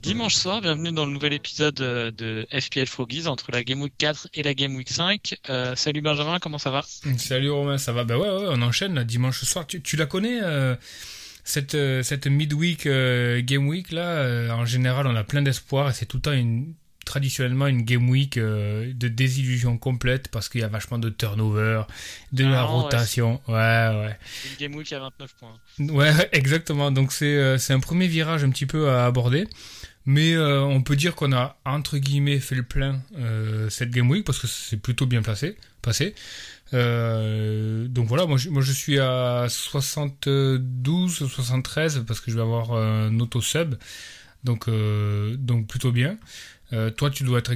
[0.00, 3.92] Dimanche soir, bienvenue dans le nouvel épisode euh, de FPL Froggies entre la Game Week
[3.98, 5.34] 4 et la Game Week 5.
[5.50, 6.82] Euh, salut Benjamin, comment ça va?
[7.18, 8.04] Salut Romain, ça va?
[8.04, 9.66] Bah ouais, ouais, on enchaîne là, dimanche soir.
[9.66, 10.76] Tu, tu la connais euh,
[11.44, 14.54] cette, cette midweek euh, Game Week là?
[14.54, 18.08] En général, on a plein d'espoir et c'est tout le temps une traditionnellement une game
[18.08, 21.82] week euh, de désillusion complète parce qu'il y a vachement de turnover,
[22.32, 23.40] de la Ah, rotation.
[23.48, 24.16] Ouais, ouais.
[24.52, 25.58] Une Game Week à 29 points.
[25.80, 26.92] Ouais, exactement.
[26.92, 29.48] Donc c'est euh, c'est un premier virage un petit peu à aborder.
[30.04, 34.10] Mais euh, on peut dire qu'on a entre guillemets fait le plein euh, cette game
[34.10, 36.14] week parce que c'est plutôt bien placé, passé.
[36.74, 42.42] Euh, donc voilà, moi je, moi je suis à 72, 73 parce que je vais
[42.42, 43.76] avoir un auto sub,
[44.42, 46.18] donc donc plutôt bien.
[46.96, 47.52] Toi tu dois être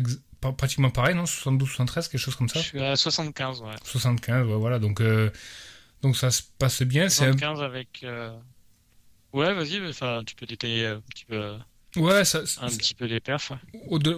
[0.56, 1.26] pratiquement pareil, non?
[1.26, 2.60] 72, 73, quelque chose comme ça?
[2.60, 3.70] Je suis à 75, ouais.
[3.82, 4.78] 75, ouais, voilà.
[4.78, 5.02] Donc
[6.02, 7.08] donc ça se passe bien.
[7.08, 8.06] C'est un 75 avec...
[9.32, 9.80] Ouais, vas-y,
[10.24, 11.58] tu peux détailler un petit peu,
[11.96, 13.50] Ouais, ça, un petit peu les perfs.
[13.50, 13.58] ouais.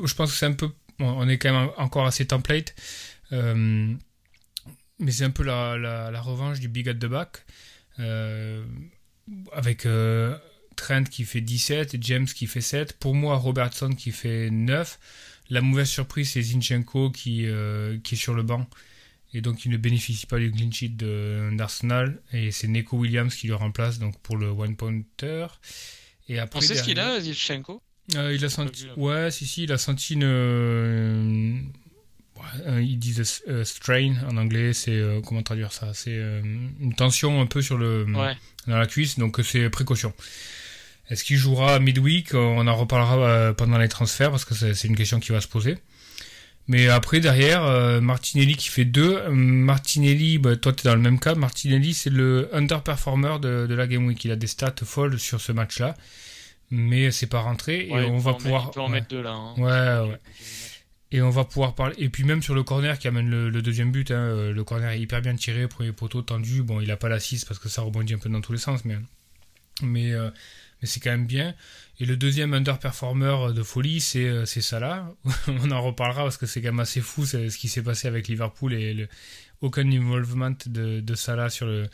[0.04, 2.74] je pense que c'est un peu, on est quand même encore assez template,
[3.32, 3.94] euh,
[4.98, 7.44] mais c'est un peu la, la, la revanche du Big at the Back,
[8.00, 8.64] euh,
[9.52, 10.36] avec euh,
[10.76, 12.94] Trent qui fait 17 et James qui fait 7.
[12.98, 14.98] Pour moi, Robertson qui fait 9.
[15.50, 17.46] La mauvaise surprise, c'est Zinchenko qui,
[18.04, 18.66] qui est sur le banc.
[19.34, 20.96] Et donc, il ne bénéficie pas du clean sheet
[21.52, 22.20] d'Arsenal.
[22.32, 25.46] Et c'est Neko Williams qui le remplace donc pour le one-pointer.
[26.28, 27.82] Et après, On sait ce qu'il a, Zivchenko
[28.16, 28.84] euh, il a senti.
[28.84, 28.90] vu.
[28.96, 30.24] Ouais, si, si, il a senti une.
[30.24, 31.52] euh,
[32.36, 34.92] ouais, euh, ils disent euh, strain en anglais, c'est.
[34.92, 35.92] euh, comment traduire ça?
[35.94, 36.16] C'est
[36.80, 38.04] une tension un peu sur le.
[38.14, 38.36] Ouais.
[38.66, 40.12] Dans la cuisse, donc c'est précaution.
[41.10, 42.34] Est-ce qu'il jouera midweek?
[42.34, 45.78] On en reparlera pendant les transferts parce que c'est une question qui va se poser.
[46.70, 49.30] Mais après, derrière, euh, Martinelli qui fait 2.
[49.30, 51.34] Martinelli, bah, toi, tu es dans le même cas.
[51.34, 54.22] Martinelli, c'est le underperformer de, de la Game Week.
[54.24, 55.96] Il a des stats folles sur ce match-là.
[56.70, 57.88] Mais c'est pas rentré.
[57.90, 58.64] Ouais, et on va en mettre- pouvoir.
[58.70, 58.92] il peut en ouais.
[58.92, 59.30] mettre deux là.
[59.32, 59.54] hein.
[59.56, 60.18] Ouais, ouais.
[61.10, 61.94] Et on va pouvoir parler.
[61.96, 64.62] Et puis même sur le corner qui amène le, le deuxième but, hein, euh, le
[64.64, 66.62] corner est hyper bien tiré, premier poteau tendu.
[66.62, 68.84] Bon, il a pas l'assise parce que ça rebondit un peu dans tous les sens,
[68.84, 68.98] mais
[69.80, 70.28] mais euh,
[70.80, 71.54] mais c'est quand même bien.
[72.00, 75.12] Et le deuxième underperformer de folie, c'est euh, c'est Salah.
[75.48, 78.28] on en reparlera parce que c'est quand même assez fou ce qui s'est passé avec
[78.28, 79.08] Liverpool et le,
[79.60, 81.88] aucun involvement de, de Salah sur le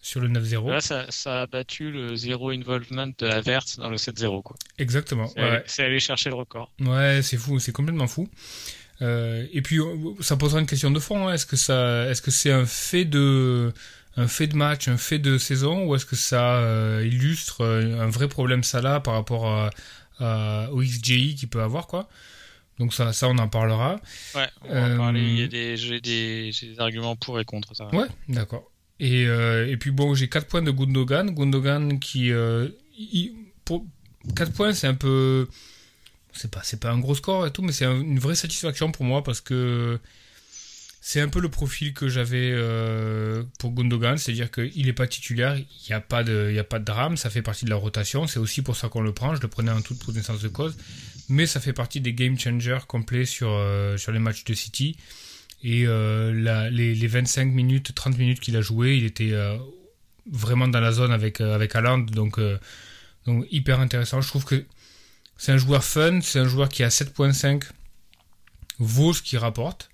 [0.00, 0.68] sur le 9-0.
[0.70, 4.42] Là, ça, ça a battu le zéro involvement de Avert dans le 7-0.
[4.42, 4.54] quoi.
[4.78, 5.28] Exactement.
[5.28, 5.48] C'est ouais.
[5.48, 6.70] allé- c'est aller chercher le record.
[6.80, 8.28] Ouais, c'est fou, c'est complètement fou.
[9.02, 9.86] Euh, et puis euh,
[10.20, 11.26] ça posera une question de fond.
[11.28, 11.32] hein.
[11.32, 13.72] Est-ce que ça, est-ce que c'est un fait de,
[14.16, 18.00] un fait de match, un fait de saison, ou est-ce que ça euh, illustre euh,
[18.00, 19.70] un vrai problème Salah par rapport à,
[20.20, 22.08] à- au XGI qu'il peut avoir quoi?
[22.78, 24.00] Donc ça, ça on en parlera.
[24.34, 25.20] Ouais, on va Euh, en parler.
[25.22, 27.88] Il y a des, j'ai des, arguments pour et contre ça.
[27.94, 28.70] Ouais, d'accord.
[29.00, 31.30] Et, et puis bon, j'ai 4 points de Gundogan.
[31.34, 32.30] Gundogan qui.
[32.98, 33.32] Il-
[33.64, 33.84] pour
[34.36, 35.48] 4 points, c'est un peu.
[36.32, 38.90] C'est pas, c'est pas un gros score et tout, mais c'est un- une vraie satisfaction
[38.90, 40.00] pour moi parce que
[41.06, 45.54] c'est un peu le profil que j'avais euh, pour Gundogan, c'est-à-dire qu'il n'est pas titulaire,
[45.58, 48.26] il n'y a, pas de- a pas de drame, ça fait partie de la rotation,
[48.26, 50.74] c'est aussi pour ça qu'on le prend, je le prenais en toute connaissance de cause,
[51.28, 54.96] mais ça fait partie des game changers complets sur, euh, sur les matchs de City.
[55.62, 59.34] Et euh, les, les 25 minutes, 30 minutes qu'il a joué, il était
[60.32, 61.74] vraiment dans la zone avec, avec
[62.12, 62.40] donc,
[63.26, 64.22] donc hyper intéressant.
[64.22, 64.64] Je trouve que
[65.36, 67.62] c'est un joueur fun, c'est un joueur qui a 7.5
[68.78, 69.90] vaut ce qu'il rapporte.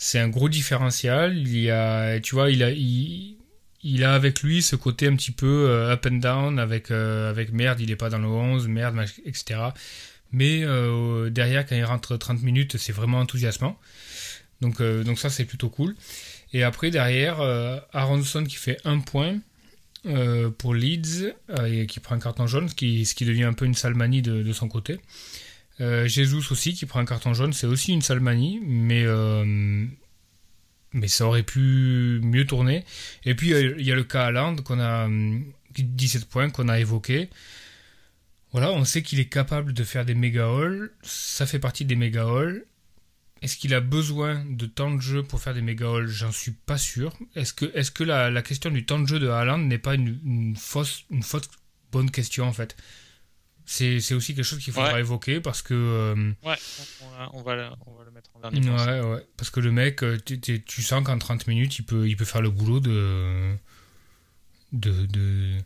[0.00, 1.36] C'est un gros différentiel.
[1.36, 5.32] Il y a, tu vois, il a, il, a avec lui ce côté un petit
[5.32, 8.68] peu euh, up and down avec, euh, avec merde, il est pas dans le 11,
[8.68, 9.60] merde, etc.
[10.30, 13.76] Mais euh, derrière, quand il rentre 30 minutes, c'est vraiment enthousiasmant.
[14.60, 15.96] Donc, donc ça, c'est plutôt cool.
[16.52, 17.40] Et après, derrière,
[17.92, 19.38] Aronson qui fait un point
[20.58, 21.34] pour Leeds
[21.66, 24.22] et qui prend un carton jaune, ce qui, ce qui devient un peu une salmanie
[24.22, 24.98] de, de son côté.
[25.80, 29.86] Euh, Jesus aussi qui prend un carton jaune, c'est aussi une salmanie, mais, euh,
[30.92, 32.84] mais ça aurait pu mieux tourner.
[33.24, 35.44] Et puis euh, il y a le cas Haaland qu'on a hum,
[35.76, 37.30] 17 points qu'on a évoqué.
[38.52, 41.96] Voilà, on sait qu'il est capable de faire des méga halls, ça fait partie des
[41.96, 42.64] méga halls.
[43.40, 46.50] Est-ce qu'il a besoin de temps de jeu pour faire des méga halls J'en suis
[46.50, 47.16] pas sûr.
[47.36, 51.04] Est-ce que, est la, question du temps de jeu de Haaland n'est pas une fausse
[51.92, 52.74] bonne question en fait?
[53.70, 55.00] C'est aussi quelque chose qu'il faudra Ouais.
[55.00, 55.74] évoquer parce que.
[55.74, 56.54] euh, Ouais,
[57.02, 58.60] on, on va, on va le, on va le mettre en dernier.
[58.70, 59.26] Ouais, ouais.
[59.36, 62.16] Parce que le mec, euh, tu- tu tu sens qu'en 30 minutes, il peut, il
[62.16, 63.54] peut faire le boulot de.
[64.72, 65.04] de.
[65.06, 65.58] de,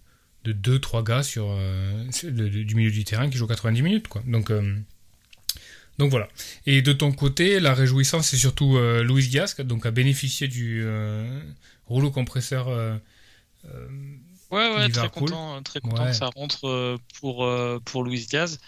[0.45, 3.83] de 2-3 gars sur, euh, sur- de- de- du milieu du terrain qui jouent 90
[3.83, 4.23] minutes, quoi.
[4.27, 4.51] Donc.
[4.51, 4.77] euh,
[5.99, 6.29] donc voilà.
[6.67, 8.77] Et de ton côté, la réjouissance, c'est surtout
[9.55, 10.85] qui a donc a bénéficié du
[11.87, 12.67] rouleau compresseur.
[14.53, 16.11] Euh, euh, Ouais, ouais, très content, très content Ouais.
[16.11, 18.59] que ça rentre euh, pour, euh, pour Luis Diaz.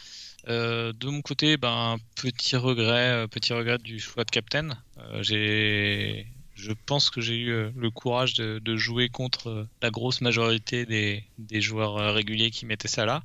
[0.48, 4.76] Euh, de mon côté, ben, petit regret, euh, petit regret du choix de captain.
[4.98, 9.68] Euh, j'ai, je pense que j'ai eu euh, le courage de, de jouer contre euh,
[9.80, 13.22] la grosse majorité des, des joueurs euh, réguliers qui mettaient ça là.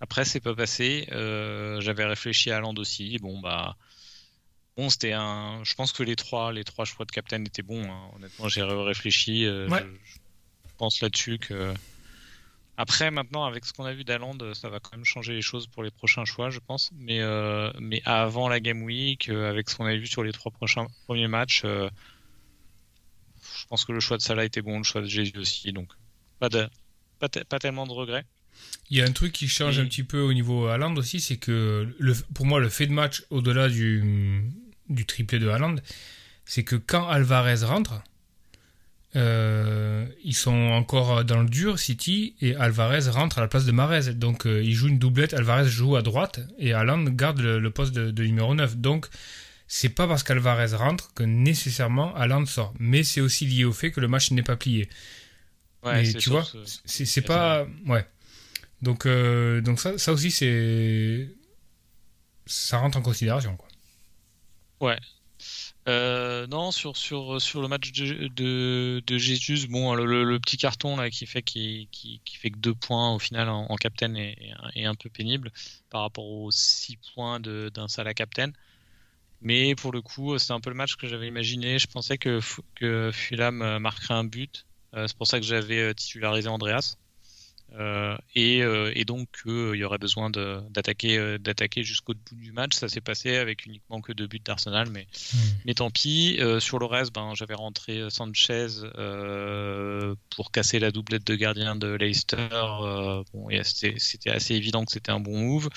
[0.00, 1.06] Après, c'est pas passé.
[1.12, 3.18] Euh, j'avais réfléchi à Land aussi.
[3.18, 3.76] Bon, bah,
[4.78, 5.62] bon, c'était un.
[5.62, 7.84] Je pense que les trois, les trois choix de captain étaient bons.
[7.84, 8.10] hein.
[8.16, 9.44] Honnêtement, j'ai réfléchi.
[9.44, 9.84] euh, Ouais.
[10.04, 10.16] je
[10.80, 11.74] pense là-dessus que.
[12.76, 15.66] Après, maintenant, avec ce qu'on a vu d'Aland, ça va quand même changer les choses
[15.66, 16.90] pour les prochains choix, je pense.
[16.96, 20.32] Mais, euh, mais avant la Game Week, euh, avec ce qu'on a vu sur les
[20.32, 21.90] trois prochains premiers matchs, euh,
[23.58, 25.72] je pense que le choix de Salah était bon, le choix de Jésus aussi.
[25.72, 25.90] Donc,
[26.38, 26.68] pas, de,
[27.18, 28.24] pas, te- pas tellement de regrets.
[28.88, 31.20] Il y a un truc qui change Et- un petit peu au niveau Haaland aussi,
[31.20, 34.50] c'est que le, pour moi, le fait de match au-delà du,
[34.88, 35.76] du triplé de Haaland,
[36.46, 38.02] c'est que quand Alvarez rentre,
[39.16, 43.72] euh, ils sont encore dans le dur, City, et Alvarez rentre à la place de
[43.72, 44.14] Marez.
[44.14, 47.70] Donc euh, il joue une doublette, Alvarez joue à droite, et Haaland garde le, le
[47.70, 48.76] poste de, de numéro 9.
[48.76, 49.08] Donc
[49.66, 52.74] c'est pas parce qu'Alvarez rentre que nécessairement Haaland sort.
[52.78, 54.88] Mais c'est aussi lié au fait que le match n'est pas plié.
[55.82, 56.46] Ouais, Mais tu sûr vois,
[56.84, 57.66] c'est pas.
[57.86, 58.06] Ouais.
[58.82, 61.28] Donc, euh, donc ça, ça aussi, c'est.
[62.46, 63.68] Ça rentre en considération, quoi.
[65.88, 71.26] Euh, non, sur, sur, sur le match de, de, bon, le, petit carton là qui
[71.26, 71.88] fait, qui,
[72.40, 75.50] fait que deux points au final en, captain est, un peu pénible
[75.88, 78.52] par rapport aux six points d'un Salah captain.
[79.42, 81.78] Mais pour le coup, c'est un peu le match que j'avais imaginé.
[81.78, 82.40] Je pensais que,
[82.74, 84.66] que Fulham euh, marquerait un but.
[84.94, 86.96] Euh, c'est pour ça que j'avais titularisé Andreas.
[87.78, 92.52] Euh, et, euh, et donc qu'il y aurait besoin d'attaquer euh, d'attaquer jusqu'au bout du
[92.52, 92.74] match.
[92.74, 95.06] Ça s'est passé avec uniquement que deux buts d'Arsenal, mais
[95.64, 96.36] mais tant pis.
[96.40, 98.68] Euh, sur le reste, ben, j'avais rentré euh, Sanchez
[98.98, 102.48] euh, pour casser la doublette de gardien de Leicester.
[102.50, 105.68] Euh, bon, c'était assez évident que c'était un bon move.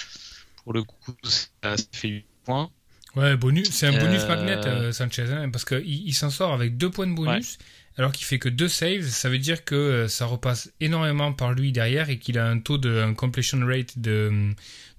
[0.63, 2.71] Pour le coup, ça fait 8 points.
[3.15, 6.51] Ouais, bonus, c'est un bonus Euh, magnet, euh, Sanchez, hein, parce qu'il il, s'en sort
[6.51, 7.59] avec deux points de bonus,
[7.97, 9.07] alors qu'il fait que deux saves.
[9.07, 12.59] Ça veut dire que euh, ça repasse énormément par lui derrière et qu'il a un
[12.59, 14.53] taux de completion rate de,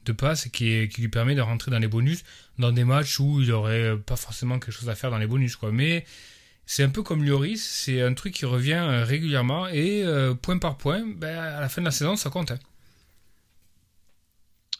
[0.05, 2.25] de passe qui, lui permet de rentrer dans les bonus
[2.58, 5.26] dans des matchs où il aurait euh, pas forcément quelque chose à faire dans les
[5.26, 5.73] bonus, quoi.
[5.73, 6.05] Mais
[6.67, 10.05] c'est un peu comme Lloris, c'est un truc qui revient euh, régulièrement et
[10.43, 12.52] point par point, ben, à la fin de la saison, ça compte.
[12.52, 12.58] hein.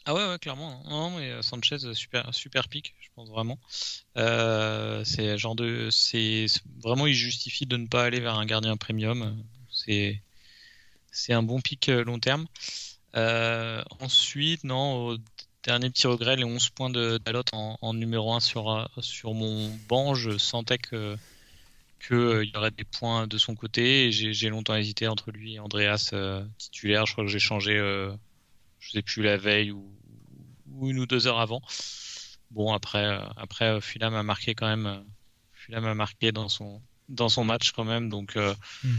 [0.07, 0.83] Ah ouais, clairement.
[0.85, 3.57] Non, non, mais euh, Sanchez, euh, super, super pick, je pense vraiment.
[4.17, 6.45] Euh, c'est genre de, c'est
[6.83, 9.43] vraiment, il justifie de ne pas aller vers un gardien premium.
[9.71, 10.21] C'est,
[11.11, 11.59] c'est un bon
[11.89, 12.45] euh, long terme.
[13.99, 15.17] Ensuite, non, au
[15.63, 20.13] dernier petit regret, les 11 points de Dalot en, numéro 1 sur, sur mon banc,
[20.13, 21.17] je sentais que
[21.99, 25.55] que euh, il y aurait des points de son côté j'ai longtemps hésité entre lui
[25.55, 26.13] et Andreas
[26.59, 27.07] titulaire.
[27.07, 27.79] Je crois que j'ai changé,
[28.85, 29.91] je sais plus la veille ou,
[30.71, 31.61] ou une ou deux heures avant.
[32.51, 34.99] Bon après euh, après euh, Fulham a marqué quand même, euh,
[35.53, 38.37] Fulham a marqué dans son dans son match quand même donc
[38.83, 38.93] Hmm.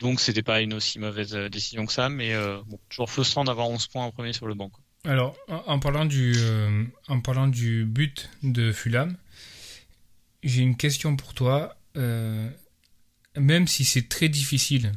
[0.00, 2.34] donc c'était pas une aussi mauvaise décision que ça mais
[2.66, 4.70] bon toujours frustrant d'avoir 11 points en premier sur le banc.
[4.70, 4.82] quoi.
[5.04, 9.16] Alors, en, parlant du, euh, en parlant du but de Fulham,
[10.42, 11.76] j'ai une question pour toi.
[11.96, 12.48] euh,
[13.36, 14.92] même si c'est très difficile,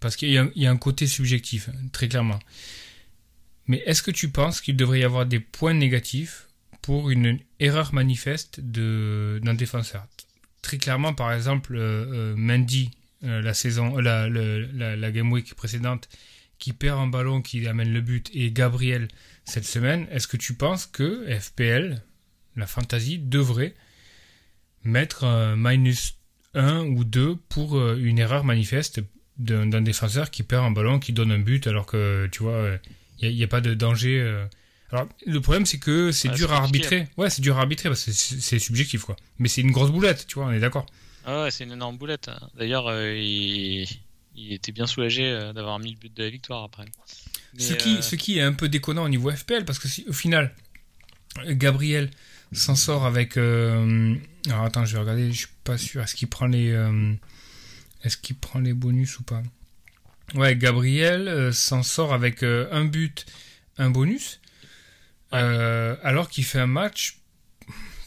[0.00, 2.38] parce qu'il y, a- il y a un côté subjectif, hein, très clairement.
[3.66, 6.48] Mais est-ce que tu penses qu'il devrait y avoir des points négatifs
[6.82, 10.06] pour une erreur manifeste de- d'un défenseur?
[10.62, 12.90] Très clairement, par exemple, euh, euh, Mendy,
[13.24, 16.08] euh, la saison, la, la, game week précédente,
[16.58, 19.08] qui perd un ballon qui amène le but, et Gabriel
[19.44, 22.02] cette semaine, est-ce que tu penses que FPL,
[22.56, 23.74] la fantasy, devrait
[24.84, 26.16] mettre un minus
[26.54, 29.00] 1 ou 2 pour euh, une erreur manifeste
[29.36, 32.78] d'un défenseur qui perd un ballon, qui donne un but, alors que tu vois,
[33.30, 34.20] il n'y a, pas de danger.
[34.20, 34.44] euh.
[34.90, 37.08] Alors, le problème, c'est que c'est Ouais, dur à arbitrer.
[37.16, 39.16] Ouais, c'est dur à arbitrer parce que c'est subjectif, quoi.
[39.38, 40.86] Mais c'est une grosse boulette, tu vois, on est d'accord.
[41.26, 42.30] Ah ouais, c'est une énorme boulette.
[42.56, 43.88] D'ailleurs, euh, il,
[44.36, 46.84] il était bien soulagé euh, d'avoir mis le but de la victoire après.
[47.54, 50.04] Mais, Ce qui, ce qui est un peu déconnant au niveau FPL, parce que si,
[50.08, 50.54] au final,
[51.46, 52.10] Gabriel
[52.52, 53.36] s'en sort avec.
[53.36, 56.02] alors attends, je vais regarder, je suis pas sûr.
[56.02, 56.68] Est-ce qu'il prend les.
[58.04, 59.42] est-ce qu'il prend les bonus ou pas?
[60.32, 63.24] Ouais, Gabriel euh, s'en sort avec euh, un but,
[63.78, 64.40] un bonus,
[65.32, 67.18] euh, alors qu'il fait un match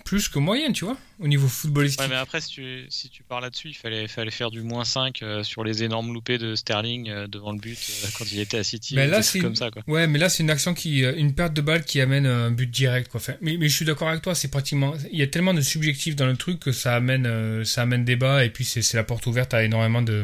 [0.08, 2.00] plus que moyen, tu vois, au niveau footballistique.
[2.00, 4.86] Ouais, mais après, si tu, si tu pars là-dessus, il fallait, fallait faire du moins
[4.86, 8.40] 5 euh, sur les énormes loupés de Sterling euh, devant le but euh, quand il
[8.40, 8.96] était à City.
[8.96, 9.84] Mais là, c'est trucs une- comme ça, quoi.
[9.86, 12.72] Ouais, mais là, c'est une action qui, une perte de balle qui amène un but
[12.72, 13.20] direct, quoi.
[13.20, 15.60] Enfin, mais, mais je suis d'accord avec toi, c'est pratiquement, il y a tellement de
[15.60, 19.26] subjectifs dans le truc que ça amène, ça amène débat et puis c'est la porte
[19.28, 20.24] ouverte à énormément de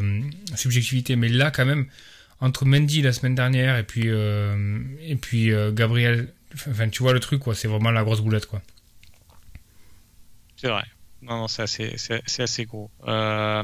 [0.55, 1.17] subjectivité.
[1.17, 1.87] Mais là, quand même,
[2.39, 6.29] entre Mendy la semaine dernière et puis, et puis Gabriel,
[6.69, 7.53] enfin, tu vois le truc, quoi.
[7.53, 8.61] C'est vraiment la grosse boulette, quoi.
[10.63, 10.85] C'est vrai.
[11.21, 12.89] Non, non, c'est assez, c'est, assez gros.
[13.05, 13.63] Euh,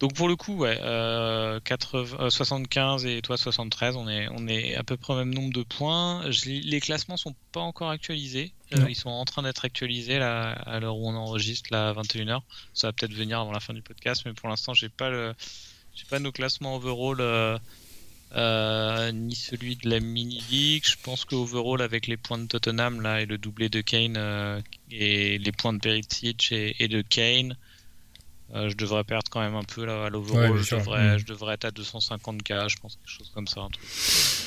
[0.00, 4.48] Donc pour le coup, ouais, euh, 80, euh, 75 et toi 73, on est, on
[4.48, 6.28] est à peu près au même nombre de points.
[6.32, 8.52] Je, les classements sont pas encore actualisés.
[8.74, 11.92] Euh, ils sont en train d'être actualisés là, à l'heure où on enregistre, là, à
[11.92, 12.40] 21h.
[12.74, 15.32] Ça va peut-être venir avant la fin du podcast, mais pour l'instant, j'ai pas le,
[15.94, 17.60] j'ai pas nos classements overall.
[18.34, 20.84] Euh, ni celui de la mini league.
[20.86, 24.16] Je pense que overall avec les points de Tottenham là et le doublé de Kane
[24.16, 24.60] euh,
[24.90, 27.56] et les points de Perisic et, et de Kane,
[28.54, 30.56] euh, je devrais perdre quand même un peu là à l'overall.
[30.62, 31.18] je, devrais, Mm.
[31.18, 33.84] je devrais être à 250k, je pense quelque chose comme ça, un truc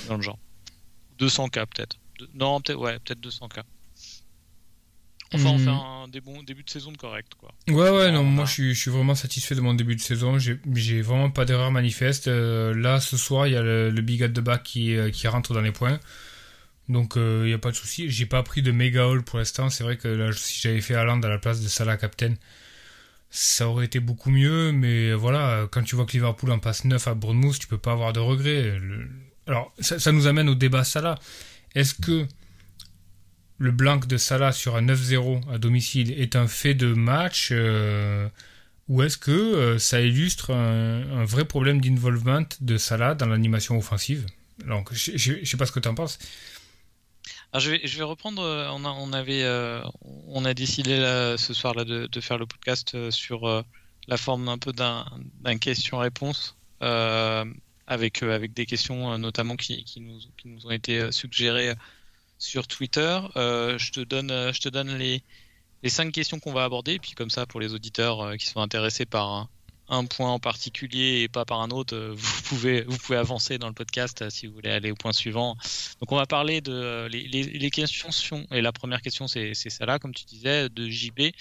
[0.07, 0.39] dans le genre.
[1.19, 1.97] 200k peut-être.
[2.19, 3.63] De- Non, peut-être ouais, peut-être 200k.
[5.33, 5.63] Enfin, on Mm.
[5.63, 6.07] fait un
[6.43, 7.51] début de saison de correct quoi.
[7.67, 10.37] Ouais, ouais, non, moi je suis, je suis vraiment satisfait de mon début de saison.
[10.39, 12.27] J'ai vraiment pas d'erreur manifeste.
[12.27, 15.09] Euh, là, ce soir, il y a le, le Big at the back qui, euh,
[15.09, 15.99] qui rentre dans les points.
[16.87, 18.09] Donc, euh, il n'y a pas de souci.
[18.11, 19.69] J'ai pas pris de méga haul pour l'instant.
[19.71, 22.35] C'est vrai que là, si j'avais fait Haaland à la place de Salah Captain,
[23.31, 24.71] ça aurait été beaucoup mieux.
[24.71, 27.93] Mais voilà, quand tu vois que Liverpool en passe 9 à Bournemouth, tu peux pas
[27.93, 28.77] avoir de regrets.
[28.79, 29.09] Le-
[29.47, 31.15] Alors, ça, ça nous amène au débat Salah.
[31.73, 32.25] Est-ce que
[33.57, 38.27] le blanc de Salah sur un 9-0 à domicile est un fait de match euh,
[38.87, 44.25] ou est-ce que euh, ça illustre un, vrai problème d'involvement de Salah dans l'animation offensive?
[44.65, 46.19] Donc, je, je sais pas ce que tu en penses.
[47.57, 48.41] Je vais, reprendre.
[48.41, 49.45] euh, On, a, avait,
[50.27, 50.97] on a décidé
[51.37, 53.63] ce soir là de, faire le podcast sur
[54.07, 56.57] la forme un peu d'un question-réponse
[57.87, 61.75] avec avec des questions notamment qui, nous qui nous ont été suggérées
[62.45, 63.19] sur Twitter.
[63.35, 65.23] Euh, je te donne euh, je te donne les
[65.83, 68.61] les cinq questions qu'on va aborder puis comme ça pour les auditeurs euh, qui sont
[68.61, 69.49] intéressés par
[69.89, 73.67] un, point en particulier et pas par un autre, vous pouvez vous pouvez avancer dans
[73.67, 75.57] le podcast si vous voulez aller au point suivant.
[75.99, 79.53] Donc on va parler de les, les, les questions sont- et la première question c'est
[79.55, 81.31] Salah comme tu disais de JB.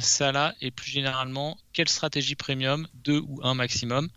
[0.00, 4.08] Salah et plus généralement quelle stratégie premium deux ou un maximum?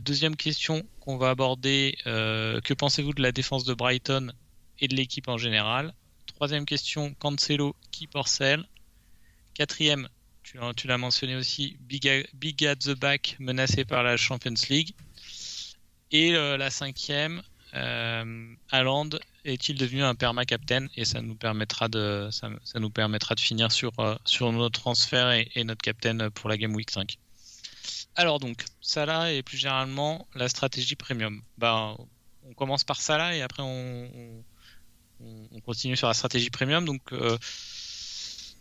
[0.00, 4.32] Deuxième question qu'on va aborder que pensez-vous de la défense de Brighton
[4.80, 5.94] et de l'équipe en général.
[6.26, 8.64] Troisième question Cancelo qui porcelle?
[9.54, 10.08] Quatrième
[10.76, 12.06] tu, l'as- mentionné aussi Big,
[12.66, 14.94] at the back menacé par la Champions League.
[16.10, 17.42] Et euh, la cinquième,
[17.74, 18.54] euh,
[19.44, 23.72] est-il devenu un perma captain et ça nous permettra de ça, nous permettra de finir
[23.72, 27.18] sur euh, sur notre transfert et, notre captain pour la game week 5.
[28.14, 31.42] Alors donc Salah et plus généralement la stratégie premium.
[31.58, 31.96] Ben
[32.44, 34.44] on commence par Salah et après on,
[35.20, 37.38] on continue sur la stratégie premium donc euh,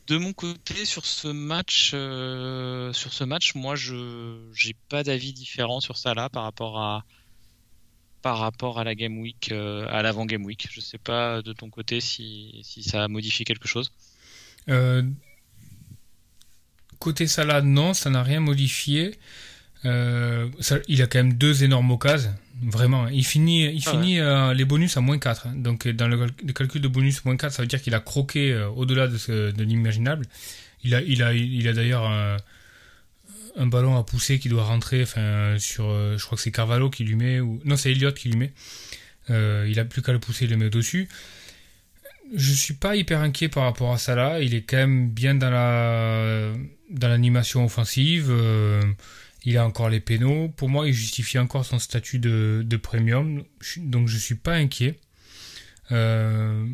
[0.08, 5.34] de mon côté sur ce match euh, sur ce match moi je j'ai pas d'avis
[5.34, 7.04] différent sur Salah par rapport à
[8.22, 10.70] par rapport à la game week, euh, à l'avant game week.
[10.72, 13.92] Je sais pas de ton côté si, ça a modifié quelque chose.
[17.00, 19.20] Côté Salah, non, ça n'a rien modifié.
[19.84, 22.34] Ça- il a quand même deux énormes occasions,
[22.65, 23.08] vraiment.
[23.08, 25.48] Il finit, il Ah finit euh, les bonus à moins 4.
[25.48, 25.53] hein.
[25.55, 27.93] Donc, euh, dans le, cal- le calcul de bonus moins 4, ça veut dire qu'il
[27.96, 30.25] a croqué euh, au-delà de, de l'imaginable.
[30.84, 32.38] Il a, il a, il a d'ailleurs un,
[33.55, 35.86] un ballon à pousser qui doit rentrer enfin, sur.
[35.86, 37.39] euh, je crois que c'est Carvalho qui lui met.
[37.39, 38.51] Ou, non, c'est Elliott qui lui met.
[39.29, 41.08] Euh, il a plus qu'à le pousser, il le met dessus.
[42.36, 44.39] Je suis pas hyper inquiet par rapport à ça là.
[44.41, 46.51] Il est quand même bien dans la
[46.89, 48.32] dans l'animation offensive.
[49.46, 50.50] Il a encore les pénaux.
[50.50, 53.44] Pour moi, il justifie encore son statut de, premium.
[53.78, 55.00] Donc je suis pas inquiet.
[55.92, 56.66] Euh,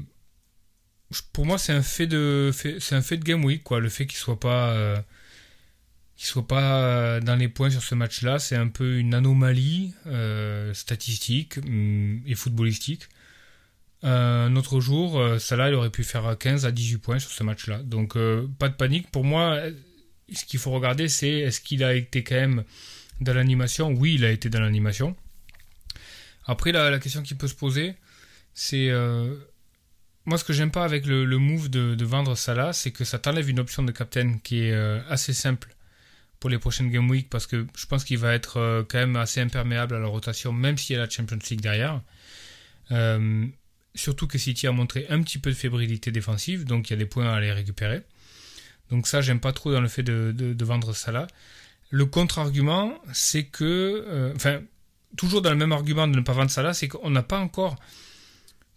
[1.34, 3.80] pour moi, c'est un fait de c'est un fait de game week quoi.
[3.80, 4.98] Le fait qu'il soit pas euh,
[6.16, 9.94] soit pas euh, dans les points sur ce match-là, c'est un peu une anomalie
[10.74, 13.10] statistique hum, et footballistique.
[14.02, 17.80] Un autre jour, Salah il aurait pu faire 15 à 18 points sur ce match-là.
[17.84, 18.16] Donc
[18.60, 19.12] pas de panique.
[19.12, 19.60] Pour moi,
[20.34, 22.64] ce qu'il faut regarder, c'est est-ce qu'il a été quand même
[23.22, 23.92] dans l'animation?
[23.92, 25.16] Oui, il a été dans l'animation.
[26.46, 27.94] Après, la, question qui peut se poser,
[28.54, 29.36] c'est euh,
[30.26, 33.20] moi ce que j'aime pas avec le, move de, de vendre Salah, c'est que ça
[33.20, 35.76] t'enlève une option de captain qui est euh, assez simple
[36.40, 39.16] pour les prochaines game week parce que je pense qu'il va être euh, quand même
[39.16, 42.02] assez imperméable à la rotation, même s'il y a la Champions League derrière.
[43.96, 46.98] Surtout que City a montré un petit peu de fébrilité défensive, donc il y a
[46.98, 48.04] des points à aller récupérer.
[48.92, 51.28] Donc ça, j'aime pas trop dans le fait de, vendre ça là.
[51.92, 53.64] Le contre-argument, c'est que,
[54.08, 54.62] euh, enfin,
[55.18, 57.40] toujours dans le même argument de ne pas vendre ça là, c'est qu'on n'a pas
[57.40, 57.78] encore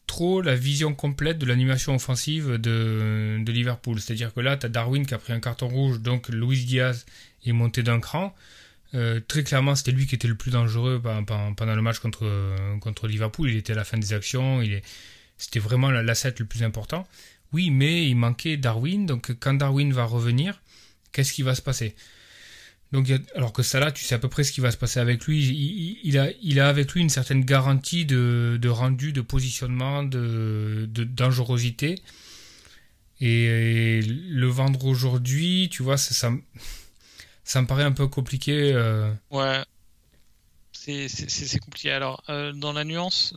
[0.06, 4.00] trop la vision complète de l'animation offensive de, Liverpool.
[4.00, 7.06] C'est-à-dire que là, tu as Darwin qui a pris un carton rouge, donc Luis Diaz
[7.44, 8.34] est monté d'un cran.
[8.94, 13.50] Euh, très clairement, c'était lui qui était le plus dangereux pendant, le match contre, Liverpool.
[13.50, 14.62] Il était à la fin des actions,
[15.38, 17.06] c'était vraiment l'asset le plus important.
[17.52, 20.60] Oui, mais il manquait Darwin, donc quand Darwin va revenir,
[21.12, 21.94] qu'est-ce qui va se passer?
[22.92, 25.24] Donc, alors que là, tu sais à peu près ce qui va se passer avec
[25.24, 25.98] lui.
[26.04, 32.02] Il, a, avec lui une certaine garantie de, rendu, de positionnement, de, dangerosité.
[33.20, 36.30] Et, le vendre aujourd'hui, tu vois, ça,
[37.44, 38.72] ça, me paraît un peu compliqué.
[38.74, 39.10] Euh.
[39.30, 39.62] Ouais,
[40.72, 41.92] c'est compliqué.
[41.92, 43.32] Alors, euh, dans la nuance,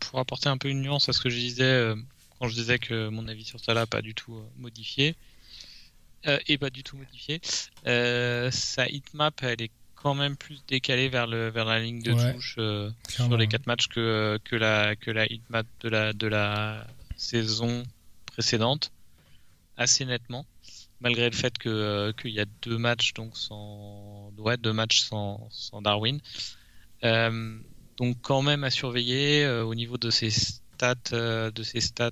[0.00, 1.94] pour apporter un peu une nuance à ce que je disais euh,
[2.42, 5.14] quand je disais que mon avis sur ça là pas du tout modifié,
[6.26, 7.40] euh, et pas du tout modifié.
[7.86, 12.10] Euh, sa hitmap, elle est quand même plus décalée vers, le, vers la ligne de
[12.32, 16.26] touche euh, sur les quatre matchs que, que, la, que la hitmap de la, de
[16.26, 16.84] la
[17.16, 17.84] saison
[18.26, 18.90] précédente,
[19.76, 20.44] assez nettement,
[21.00, 25.46] malgré le fait que qu'il y a deux matchs donc sans ouais, deux matchs sans,
[25.52, 26.18] sans Darwin.
[27.04, 32.10] donc quand même à surveiller au niveau de ses stats, de ses stats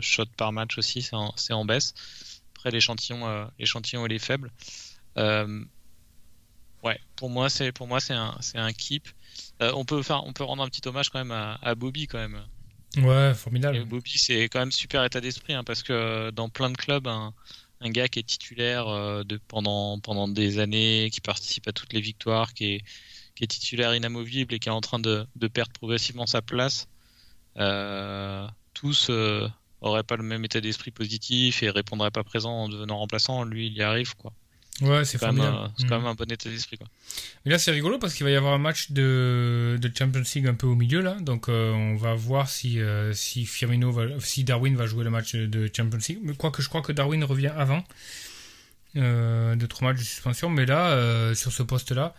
[0.00, 1.94] shot par match aussi, c'est en, en baisse
[2.70, 4.50] l'échantillon, euh, l'échantillon il est faible.
[5.16, 5.64] Euh,
[6.82, 9.08] ouais, pour moi c'est pour moi c'est un c'est un keep.
[9.62, 12.18] Euh, on peut faire on peut rendre un petit hommage quand même à, Bobby quand
[12.18, 12.42] même.
[12.96, 13.84] Ouais, formidable.
[13.84, 17.32] Bobby c'est quand même super état d'esprit hein, parce que dans plein de clubs un,
[17.90, 18.86] gars qui est titulaire
[19.24, 22.84] de pendant pendant des années, qui participe à toutes les victoires, qui est
[23.34, 26.86] qui est titulaire inamovible et qui est en train de, de perdre progressivement sa place.
[27.56, 29.10] Tous
[29.80, 33.66] aurait pas le même état d'esprit positif et répondrait pas présent en devenant remplaçant, lui
[33.66, 34.32] il y arrive quoi.
[34.80, 36.02] Ouais, c'est quand, même, c'est quand mm.
[36.02, 36.88] même un bon état d'esprit quoi.
[37.44, 40.48] Mais là c'est rigolo parce qu'il va y avoir un match de, de Champions League
[40.48, 44.06] un peu au milieu là, donc euh, on va voir si euh, si Firmino va,
[44.18, 46.18] si Darwin va jouer le match de Champions League.
[46.22, 47.84] Mais quoi que je crois que Darwin revient avant
[48.96, 52.14] euh, de trois matchs de suspension, mais là sur ce poste là,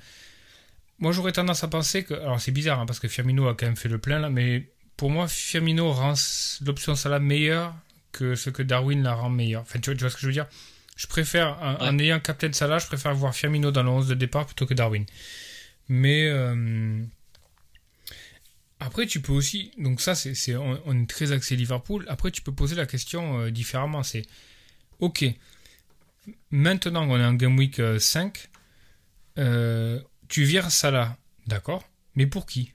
[1.00, 3.66] moi j'aurais tendance à penser que alors c'est bizarre hein, parce que Firmino a quand
[3.66, 6.14] même fait le plein là, mais pour moi, Firmino rend
[6.66, 7.76] l'option Salah meilleure
[8.12, 9.62] que ce que Darwin la rend meilleure.
[9.62, 10.48] Enfin, tu vois, ce que je veux dire?
[10.96, 14.46] Je préfère, en, ayant Captain Salah, je préfère voir Firmino dans le 11 de départ
[14.46, 15.06] plutôt que Darwin.
[15.90, 17.04] Mais euh,
[18.80, 19.72] après, tu peux aussi.
[19.78, 22.06] Donc, ça, c'est, on, est très axé Liverpool.
[22.08, 24.04] Après, tu peux poser la question euh, différemment.
[24.04, 24.24] C'est
[25.00, 25.26] OK.
[26.50, 28.50] Maintenant qu'on est en Game Week 5,
[29.38, 31.18] euh, tu vires Salah.
[31.48, 31.84] D'accord.
[32.16, 32.72] Mais pour qui?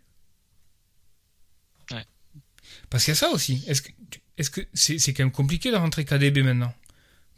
[2.91, 3.65] Parce qu'il y a ça aussi.
[3.67, 3.91] Est-ce que
[4.37, 6.73] est-ce que c'est quand même compliqué de rentrer KDB maintenant?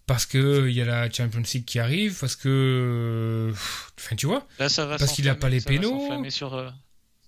[0.06, 3.52] Parce que il y a la Champions League qui arrive, parce que
[3.98, 6.10] enfin tu vois, parce qu'il a pas les pénaux.
[6.12, 6.70] Euh,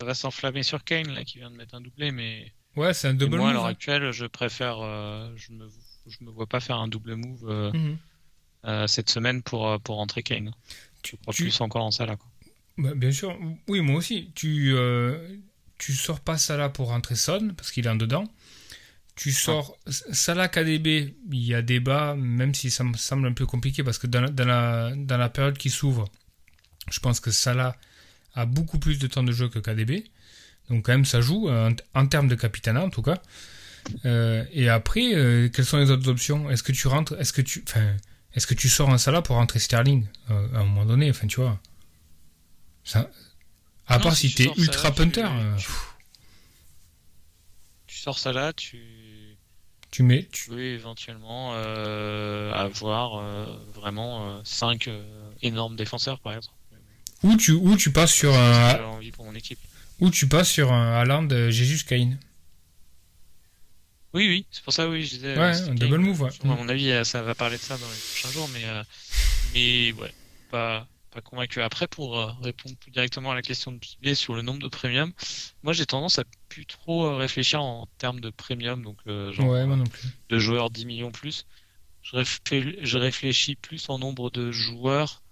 [0.00, 3.08] ça va s'enflammer sur Kane là qui vient de mettre un doublé, mais ouais c'est
[3.08, 3.48] un double moi, move.
[3.48, 3.70] à l'heure hein.
[3.70, 5.68] actuelle, je préfère, euh, je me
[6.06, 8.88] je me vois pas faire un double move euh, mhm.
[8.88, 10.52] cette semaine pour pour rentrer Kane.
[11.02, 12.30] Tu crois plus encore en ça là quoi.
[12.78, 13.37] Bah, bien sûr,
[13.68, 14.30] oui moi aussi.
[14.34, 14.74] Tu
[15.78, 18.24] tu sors pas Salah pour rentrer Son, parce qu'il est en dedans.
[19.16, 23.46] Tu sors Salah KDB, il y a débat, même si ça me semble un peu
[23.46, 26.10] compliqué, parce que dans la, dans la, période qui s'ouvre,
[26.90, 27.76] je pense que Salah
[28.34, 30.04] a beaucoup plus de temps de jeu que KDB.
[30.68, 33.20] Donc quand même ça joue, en, termes de capitana en tout cas.
[34.04, 36.50] Euh, et après, euh, quelles sont les autres options?
[36.50, 37.64] Est-ce que tu rentres, est-ce que tu,
[38.34, 40.06] est-ce que tu sors un Salah pour rentrer Sterling?
[40.30, 41.60] Euh, à un moment donné Enfin, tu vois,
[42.82, 43.10] ça,
[43.86, 45.24] à part si, t'es ultra punter.
[45.24, 45.56] Euh,
[47.86, 48.80] tu, sors ça là, tu.
[49.90, 50.28] Tu mets.
[50.32, 54.90] Tu peux éventuellement euh, avoir euh, vraiment 5
[55.42, 56.56] énormes défenseurs par exemple.
[57.22, 58.84] Ou tu, ou tu passes sur un.
[58.84, 59.58] envie pour mon équipe.
[60.00, 62.18] Ou tu passes sur un Haaland Jésus Kane.
[64.12, 65.36] Oui, oui, c'est pour ça, oui, je disais.
[65.36, 66.30] Ouais, un double move, ouais.
[66.44, 68.62] À mon avis, ça va parler de ça dans les prochains jours, mais,
[69.54, 70.14] mais ouais,
[70.50, 70.86] pas,
[71.20, 71.62] convaincu.
[71.62, 74.68] Après, pour euh, répondre plus directement à la question de Pibé sur le nombre de
[74.68, 75.12] premium,
[75.62, 79.55] moi j'ai tendance à plus trop euh, réfléchir en termes de premium, donc euh, genre
[80.29, 81.46] de joueurs 10 millions plus.
[82.03, 82.18] Je,
[82.83, 85.22] je, réfléchis plus en nombre de joueurs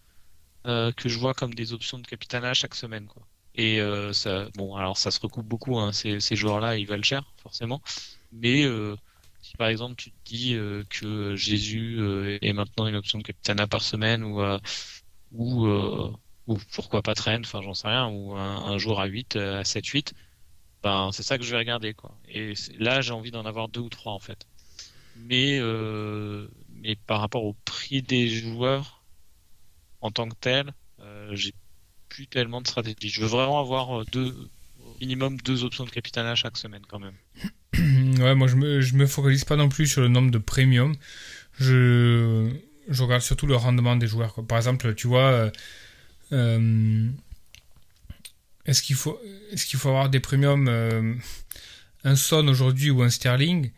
[0.64, 3.26] que je vois comme des options de capitana chaque semaine, quoi.
[3.54, 3.80] Et
[4.12, 5.78] ça, bon, alors ça se recoupe beaucoup.
[5.78, 7.82] Hein, ces, ces joueurs-là, ils valent cher, forcément.
[8.30, 8.64] Mais
[9.42, 10.56] si par exemple tu te dis
[10.88, 11.98] que Jésus
[12.40, 14.40] est maintenant une option de capitana par semaine ou
[15.38, 16.10] euh,
[16.46, 19.62] ou, pourquoi pas Trent, enfin j'en sais rien, ou un, jour à 8, euh, à
[19.62, 20.12] 7-8,
[20.82, 21.94] ben, c'est ça que je vais regarder.
[21.94, 22.16] Quoi.
[22.28, 24.46] Et là, j'ai envie d'en avoir deux ou trois en fait.
[25.16, 29.04] Mais, euh, mais par rapport au prix des joueurs
[30.00, 30.72] en tant que tel,
[31.32, 31.52] j'ai
[32.08, 33.08] plus tellement de stratégie.
[33.08, 34.34] Je veux vraiment avoir deux,
[35.00, 37.14] minimum deux options de capitana chaque semaine quand même.
[38.20, 40.94] ouais, moi je me, je me focalise pas non plus sur le nombre de premium.
[41.58, 42.50] Je,
[42.92, 44.34] je regarde surtout le rendement des joueurs.
[44.46, 45.50] Par exemple, tu vois, euh,
[46.32, 47.08] euh,
[48.66, 49.20] est-ce qu'il faut,
[49.56, 51.14] qu'il faut avoir des premiums, euh,
[52.04, 53.70] un Son aujourd'hui ou un Sterling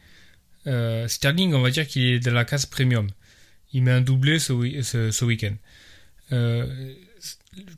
[1.07, 3.07] Sterling, on va dire qu'il est dans la case premium.
[3.74, 4.53] Il met un doublé ce,
[5.22, 5.55] week-end.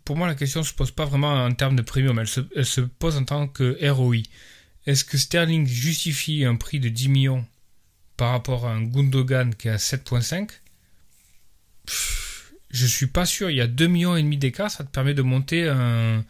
[0.04, 2.64] pour moi, la question se pose pas vraiment en termes de premium, elle se, elle
[2.64, 4.22] se pose en tant que ROI.
[4.86, 7.44] Est-ce que Sterling justifie un prix de 10 millions
[8.16, 10.48] par rapport à un Gundogan qui est à 7.5
[12.70, 13.50] Je suis pas sûr.
[13.50, 16.24] Il y a 2 millions et demi d'écart, ça te permet de monter un,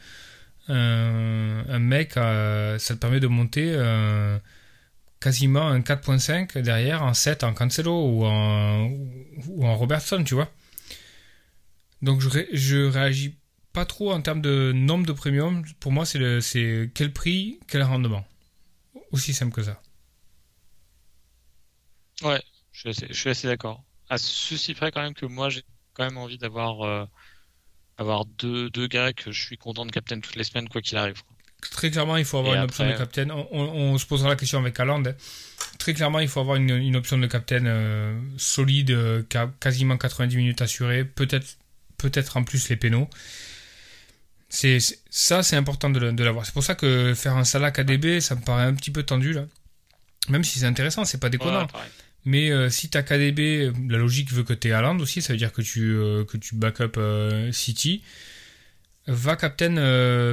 [0.69, 3.75] un, mec, ça te permet de monter
[5.21, 8.91] quasiment un 4.5 derrière en 7 en Cancelo ou en,
[9.47, 10.51] ou en Robertson, tu vois.
[12.03, 13.37] Donc je, réagis
[13.73, 15.65] pas trop en termes de nombre de premium.
[15.81, 18.27] Pour moi, c'est quel prix, quel rendement.
[19.13, 19.81] Aussi simple que ça.
[22.23, 22.43] Ouais,
[22.73, 23.83] je suis assez, d'accord.
[24.09, 25.63] À ceci près quand même que moi j'ai
[25.95, 27.05] quand même envie d'avoir euh,
[27.99, 30.97] avoir deux, deux gars que je suis content de captain toutes les semaines quoi qu'il
[30.97, 31.23] arrive.
[31.71, 33.29] Très clairement, il faut avoir une option de captain.
[33.31, 35.03] On, se posera la question avec Aland.
[35.07, 35.15] Hein.
[35.79, 39.23] Très clairement, il faut avoir une, option de captain euh, solide, euh,
[39.59, 41.57] quasiment 90 minutes assurées, peut-être
[41.99, 43.09] peut-être en plus les pénaux.
[44.49, 44.79] C'est
[45.11, 46.47] ça, c'est important de, l'avoir.
[46.47, 49.33] C'est pour ça que faire un Salah KDB, ça me paraît un petit peu tendu
[49.33, 49.47] là.
[50.29, 51.67] Même si c'est intéressant, c'est pas déconnant.
[52.27, 55.53] Mais euh, si t'as KDB, la logique veut que t'es Haaland aussi, ça veut dire
[55.53, 58.03] que tu euh, que tu backup euh, City.
[59.07, 59.77] Va captain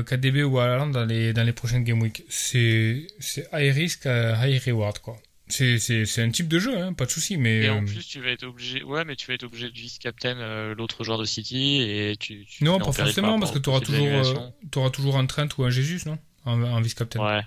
[0.03, 2.25] KDB ou Haaland dans les dans les prochaines game week.
[2.27, 3.08] C'est
[3.53, 5.17] high risk, high reward quoi.
[5.47, 7.38] C'est un type de jeu, hein, pas de souci.
[7.38, 8.84] Mais et en euh, plus, tu vas être obligé.
[8.84, 12.15] Ouais, mais tu vas être obligé de vice captain euh, l'autre joueur de City et
[12.17, 12.47] tu.
[12.62, 15.69] non, pas forcément, parce que tu auras toujours, euh, auras toujours un Trent ou un
[15.69, 16.17] Jésus, non?
[16.45, 17.23] En, vice captain.
[17.23, 17.41] Ouais.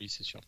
[0.00, 0.40] Oui, c'est sûr.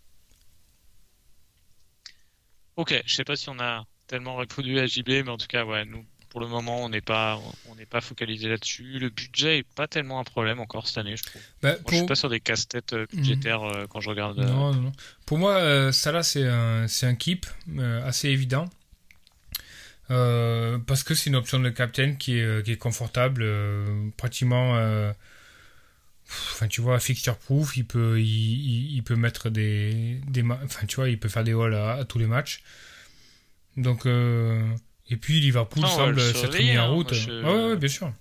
[2.79, 5.65] Ok, je sais pas si on a tellement répondu à JB, mais en tout cas,
[5.65, 7.37] ouais, nous, pour le moment, on n'est pas,
[7.69, 9.01] on n'est pas focalisé là-dessus.
[9.01, 11.43] Le budget est pas tellement un problème encore cette année, je trouve.
[11.61, 14.39] Bah, je suis pas sur des casse-têtes euh, budgétaires euh, quand je regarde.
[14.39, 14.93] Non, non, non.
[15.27, 18.71] Pour moi, ça là, c'est un, c'est un keep euh, assez évident.
[20.09, 23.45] parce que c'est une option de captain qui est, qui est confortable,
[24.17, 24.79] pratiquement.
[26.29, 30.97] Enfin, tu vois, fixture proof, il peut, il, il, peut mettre des, des, enfin, tu
[30.97, 32.63] vois, il peut faire des halls à, à tous les matchs.
[33.77, 34.07] Donc,
[35.11, 37.13] et puis Liverpool semble s'être mis en hein, route.
[37.13, 38.13] ouais, bien sûr.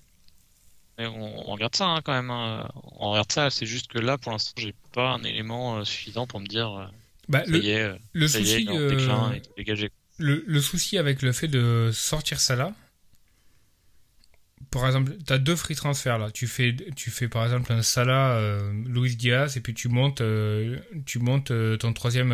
[0.97, 2.31] on, regarde ça hein, quand même.
[2.31, 2.69] Hein.
[2.99, 3.49] On regarde ça.
[3.49, 6.71] C'est juste que là, pour l'instant, j'ai pas un élément euh, suffisant pour me dire.
[6.71, 6.85] Euh,
[7.27, 8.65] bah, le, le souci,
[10.17, 12.73] le, souci avec le fait de sortir ça là,
[14.79, 16.31] par exemple, tu as deux free transferts là.
[16.31, 20.21] Tu fais, tu fais par exemple un Salah, euh, Luis Diaz, et puis tu montes,
[21.05, 22.31] tu montes ton troisième,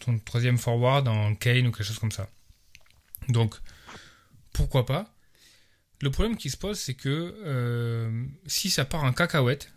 [0.00, 2.28] ton troisième forward en Kane ou quelque chose comme ça.
[3.28, 3.54] Donc,
[4.52, 5.14] pourquoi pas?
[6.00, 9.72] Le problème qui se pose, c'est que euh, si ça part en cacahuète,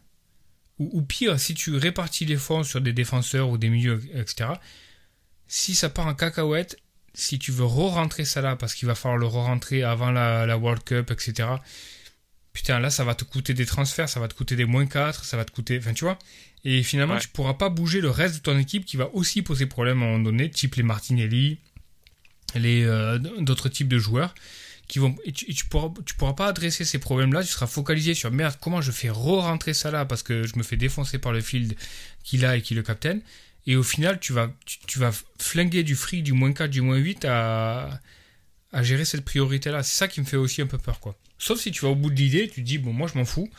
[0.80, 4.50] ou, pire, si tu répartis les fonds sur des défenseurs ou des milieux, etc.,
[5.48, 6.78] si ça part en cacahuète,
[7.14, 10.84] si tu veux re-rentrer ça là, parce qu'il va falloir le re-rentrer avant la, World
[10.84, 11.50] Cup, etc.,
[12.54, 15.24] putain, là, ça va te coûter des transferts, ça va te coûter des moins 4,
[15.24, 15.78] ça va te coûter.
[15.78, 16.20] Enfin, tu vois
[16.66, 19.66] Et finalement, tu pourras pas bouger le reste de ton équipe qui va aussi poser
[19.66, 21.60] problème à un moment donné, type les Martinelli,
[22.56, 24.34] les euh, d'autres types de joueurs
[24.88, 27.68] qui vont et tu, tu, pourras tu pourras pas adresser ces problèmes là tu seras
[27.68, 31.18] focalisé sur merde comment je fais re-rentrer ça là parce que je me fais défoncer
[31.18, 31.76] par le field
[32.24, 33.22] qu'il a et qui le capitaine
[33.68, 34.52] et au final tu vas
[34.88, 38.00] tu, vas flinguer du fric du moins 4 du moins 8 à
[38.74, 41.16] à gérer cette priorité là c'est ça qui me fait aussi un peu peur quoi
[41.38, 43.26] sauf si tu vas au bout de l'idée tu te dis bon moi je m'en
[43.26, 43.50] fous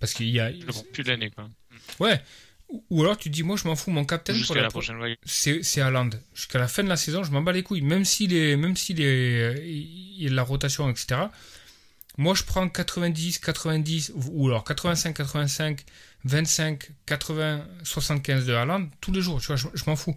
[0.00, 0.50] parce qu'il y a
[0.92, 1.48] plus d'années quoi
[2.00, 2.20] ouais
[2.90, 5.16] ou alors tu dis, moi je m'en fous, mon captain pour la, prochaine vague.
[5.24, 6.10] C'est Haaland.
[6.34, 7.82] Jusqu'à la fin de la saison, je m'en bats les couilles.
[7.82, 11.22] Même s'il est, même s'il est, il y a de la rotation, etc.
[12.18, 15.84] Moi je prends 90, 90, ou alors 85, 85,
[16.24, 19.40] 25, 80, 75 de Haaland tous les jours.
[19.40, 20.16] Tu vois, je, m'en fous.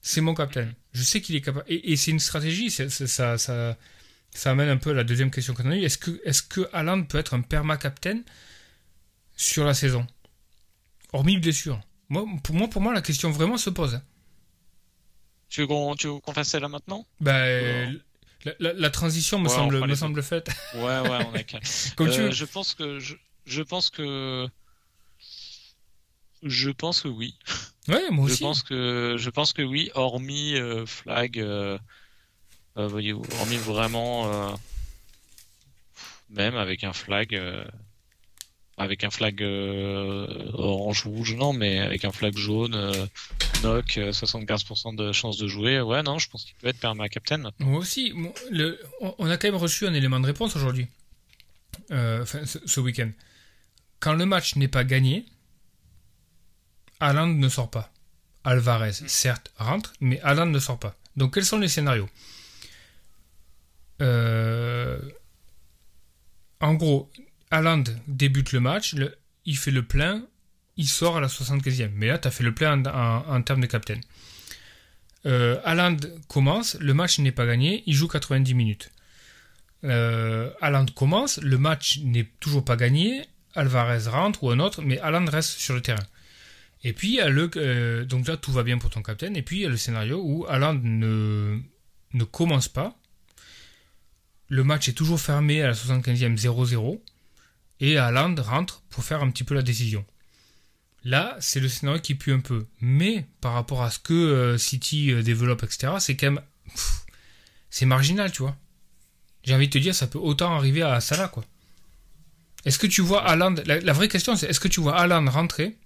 [0.00, 0.68] C'est mon captain.
[0.92, 1.64] Je sais qu'il est capable.
[1.68, 2.70] Et, c'est une stratégie.
[2.70, 5.84] ça, ça, ça, amène un peu à la deuxième question qu'on a eue.
[5.84, 8.20] Est-ce que, est-ce que Haaland peut être un perma-captain
[9.36, 10.06] sur la saison?
[11.12, 11.80] Hormis blessure.
[12.08, 14.00] Moi, pour moi, pour moi, la question vraiment se pose.
[15.48, 17.46] Tu veux qu'on fasse celle là maintenant bah,
[18.58, 20.48] la, transition me semble me semble faite.
[20.74, 21.32] Ouais ouais on
[21.96, 24.48] Comme tu euh, Je pense que je, pense que
[26.42, 27.34] Je pense que oui.
[27.88, 28.42] Ouais, moi Je aussi.
[28.42, 31.78] pense que je pense que oui, hormis euh, flag, euh,
[32.76, 34.54] euh, voyez-vous, hormis vraiment, euh,
[36.28, 37.34] même avec un flag,
[38.78, 43.06] avec un flag euh, orange rouge, non, mais avec un flag jaune, euh,
[43.62, 45.80] knock, euh, 75% de chance de jouer.
[45.80, 47.50] Ouais, non, je pense qu'il peut être perma captain.
[47.58, 48.12] Moi aussi.
[48.12, 50.86] Bon, le- on on a quand même reçu un élément de réponse aujourd'hui.
[51.90, 53.10] Euh, Enfin, ce, ce week-end.
[54.00, 55.26] Quand le match n'est pas gagné,
[57.00, 57.92] Haaland ne sort pas.
[58.44, 60.94] Alvarez, certes, rentre, mais Haaland ne sort pas.
[61.16, 62.08] Donc, quels sont les scénarios?
[64.00, 65.00] Euh,
[66.60, 67.10] En gros,
[67.50, 68.94] Haaland débute le match,
[69.44, 70.24] il fait le plein,
[70.76, 71.90] il sort à la 75e.
[71.94, 74.00] Mais là, tu as fait le plein en, termes de captain.
[75.26, 75.56] Euh,
[76.28, 78.90] commence, le match n'est pas gagné, il joue 90 minutes.
[79.84, 80.50] Euh,
[80.94, 85.58] commence, le match n'est toujours pas gagné, Alvarez rentre ou un autre, mais Haaland reste
[85.58, 86.06] sur le terrain.
[86.84, 89.62] Et puis, le, euh, donc là, tout va bien pour ton capitaine, et puis il
[89.62, 91.58] y a le scénario où Haaland ne,
[92.14, 92.96] ne commence pas,
[94.48, 97.00] le match est toujours fermé à la 75e 0-0,
[97.80, 100.04] et Haaland rentre pour faire un petit peu la décision.
[101.04, 102.66] Là, c'est le scénario qui pue un peu.
[102.80, 106.42] Mais par rapport à ce que euh, City euh, développe, etc., c'est quand même.
[107.70, 108.56] c'est marginal, tu vois.
[109.44, 111.44] J'ai envie de te dire, ça peut autant arriver à Salah, quoi.
[112.64, 113.54] Est-ce que tu vois Haaland.
[113.66, 115.76] La, la vraie question, c'est est-ce que tu vois Haaland rentrer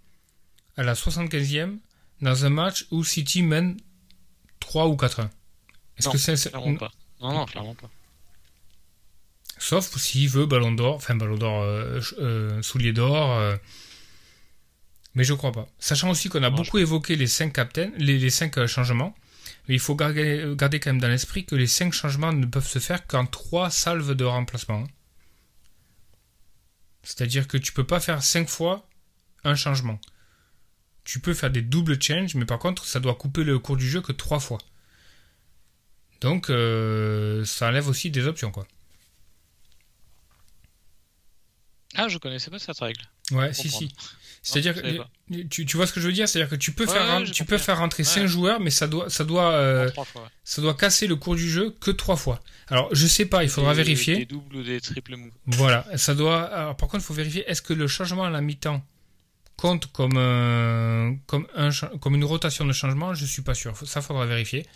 [0.77, 1.77] à la 75e
[2.23, 3.77] dans un match où City mène
[4.61, 5.29] 3 ou 4-1
[5.99, 6.37] Est-ce que c'est.
[6.37, 6.91] c'est- Clairement pas.
[7.21, 7.91] Non, non, clairement pas.
[9.63, 13.39] Sauf s'il veut Ballon d'Or, enfin Ballon d'Or, euh, euh, Soulier d'Or.
[13.39, 13.57] euh,
[15.15, 15.69] mais je crois pas.
[15.79, 19.15] Sachant aussi qu'on a Non, beaucoup évoqué les 5 captains, les, les 5 changements.
[19.69, 22.67] Mais il faut garder, garder quand même dans l'esprit que les 5 changements ne peuvent
[22.67, 24.81] se faire qu'en 3 salves de remplacement.
[24.81, 24.87] hein.
[27.05, 28.89] C'est-à-dire que tu peux pas faire 5 fois
[29.45, 30.01] un changement.
[31.05, 33.89] Tu peux faire des doubles changes, mais par contre, ça doit couper le cours du
[33.89, 34.59] jeu que 3 fois.
[36.21, 38.67] Donc, euh, ça enlève aussi des options, quoi.
[41.95, 43.01] Ah, je connaissais pas cette règle.
[43.33, 43.91] Ouais, si, si.
[44.43, 46.93] C'est-à-dire que tu, tu vois ce que je veux dire, c'est-à-dire que tu peux Ouais,
[46.93, 48.09] faire ouais, tu peux faire rentrer Ouais.
[48.09, 50.29] 5 joueurs, mais ça doit ça doit euh, fois.
[50.43, 52.41] ça doit casser le cours du jeu que trois fois.
[52.69, 54.17] Alors je sais pas, il faudra Des- vérifier.
[54.17, 55.31] Des doubles ou des triples moves.
[55.47, 56.43] Voilà, ça doit.
[56.43, 58.85] Alors, par contre, il faut vérifier est-ce que le changement à la mi-temps
[59.57, 63.15] compte comme un, comme un comme une rotation de changement?
[63.15, 63.77] Je suis pas sûr.
[63.87, 64.67] Ça faudra vérifier.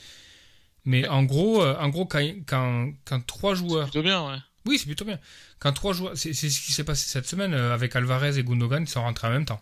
[0.85, 4.39] Mais en gros, euh, en gros, quand quand quand trois joueurs Plutôt bien, ouais.
[4.67, 5.19] Oui, c'est plutôt bien.
[5.59, 8.83] Quand trois joueurs, c'est ce qui s'est passé cette semaine euh, avec Alvarez et Gundogan,
[8.83, 9.61] ils sont rentrés en même temps.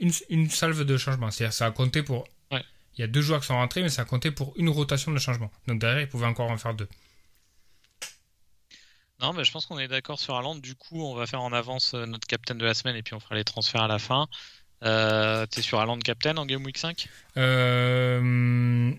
[0.00, 1.30] Une, une salve de changement.
[1.30, 2.26] C'est-à-dire, ça a compté pour.
[2.50, 2.64] Ouais.
[2.96, 5.12] Il y a deux joueurs qui sont rentrés, mais ça a compté pour une rotation
[5.12, 5.50] de changement.
[5.66, 6.88] Donc derrière, ils pouvaient encore en faire deux.
[9.20, 10.56] Non, mais je pense qu'on est d'accord sur Haaland.
[10.56, 13.14] Du coup, on va faire en avance euh, notre captain de la semaine et puis
[13.14, 14.26] on fera les transferts à la fin.
[14.82, 18.92] Euh, T'es sur Haaland captain en Game Week 5 Euh,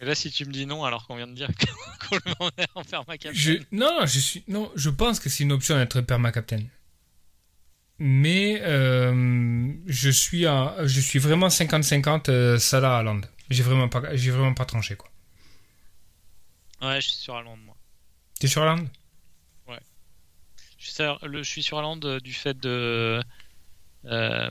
[0.00, 1.48] Et là, si tu me dis non, alors qu'on vient de dire
[2.08, 3.38] qu'on le met en faire ma captain.
[3.38, 6.62] je, non, je suis, non, je pense que c'est une option d'être perma-captain.
[7.98, 13.20] Mais euh, je suis, à, je suis vraiment 50-50 euh, Salah Haaland.
[13.50, 15.10] J'ai vraiment pas, j'ai vraiment pas tranché quoi.
[16.80, 17.76] Ouais, je suis sur Haaland, moi.
[18.38, 18.86] T'es sur Haaland
[20.78, 23.22] Je suis sur, le- je suis sur Haaland euh, du fait de,
[24.06, 24.50] euh,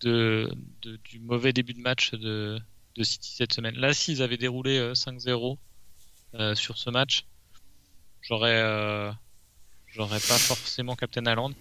[0.00, 2.60] de, de- du mauvais début de match de,
[2.98, 3.74] de City cette semaine.
[3.76, 5.56] Là, s'ils avaient déroulé euh, 5-0
[6.34, 7.24] euh, sur ce match,
[8.22, 9.10] j'aurais euh,
[9.86, 11.52] j'aurais pas forcément Captain Haaland.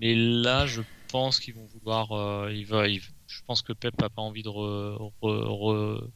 [0.00, 2.12] Mais là, je pense qu'ils vont vouloir.
[2.12, 6.10] euh, va, je pense que Pep a pas envie de re- re- re-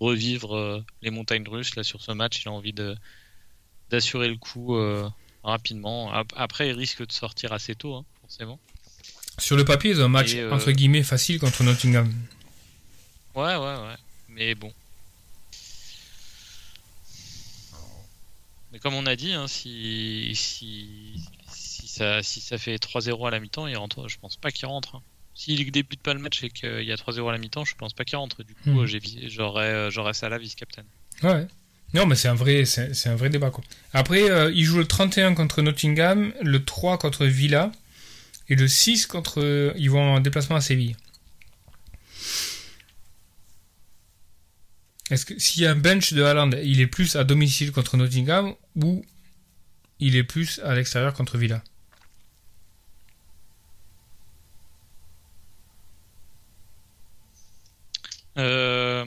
[0.00, 2.42] revivre euh, les montagnes russes là sur ce match.
[2.44, 2.74] Il a envie
[3.90, 5.08] d'assurer le coup euh,
[5.44, 6.12] rapidement.
[6.12, 8.58] Ap- Après, il risque de sortir assez tôt, hein, forcément.
[9.38, 12.12] Sur le papier, ils ont un match euh, entre guillemets facile contre Nottingham.
[13.34, 13.96] Ouais, ouais, ouais.
[14.28, 14.72] Mais bon.
[18.72, 21.20] Mais comme on a dit, hein, si, si,
[21.52, 24.66] si, ça, si ça fait 3-0 à la mi-temps, il rentre, je pense pas qu'il
[24.66, 24.96] rentre.
[24.96, 25.02] hein.
[25.34, 27.92] S'il débute pas le match et qu'il y a 3-0 à la mi-temps, je pense
[27.94, 28.42] pas qu'il rentre.
[28.44, 30.84] Du coup, euh, vi- j'aurais euh, j'aurais Salah vice-captain.
[31.22, 31.46] Ouais.
[31.94, 33.62] Non, mais c'est un vrai, c'est un vrai débat quoi.
[33.92, 37.70] Après, euh, ils jouent le 31 contre Nottingham, le 3 contre Villa
[38.48, 39.72] et le 6 contre.
[39.76, 40.96] Ils vont en déplacement à Séville.
[45.12, 47.98] Est-ce que s'il y a un bench de Haaland, il est plus à domicile contre
[47.98, 49.04] Nottingham ou
[49.98, 51.62] il est plus à l'extérieur contre Villa?
[58.38, 59.04] Euh...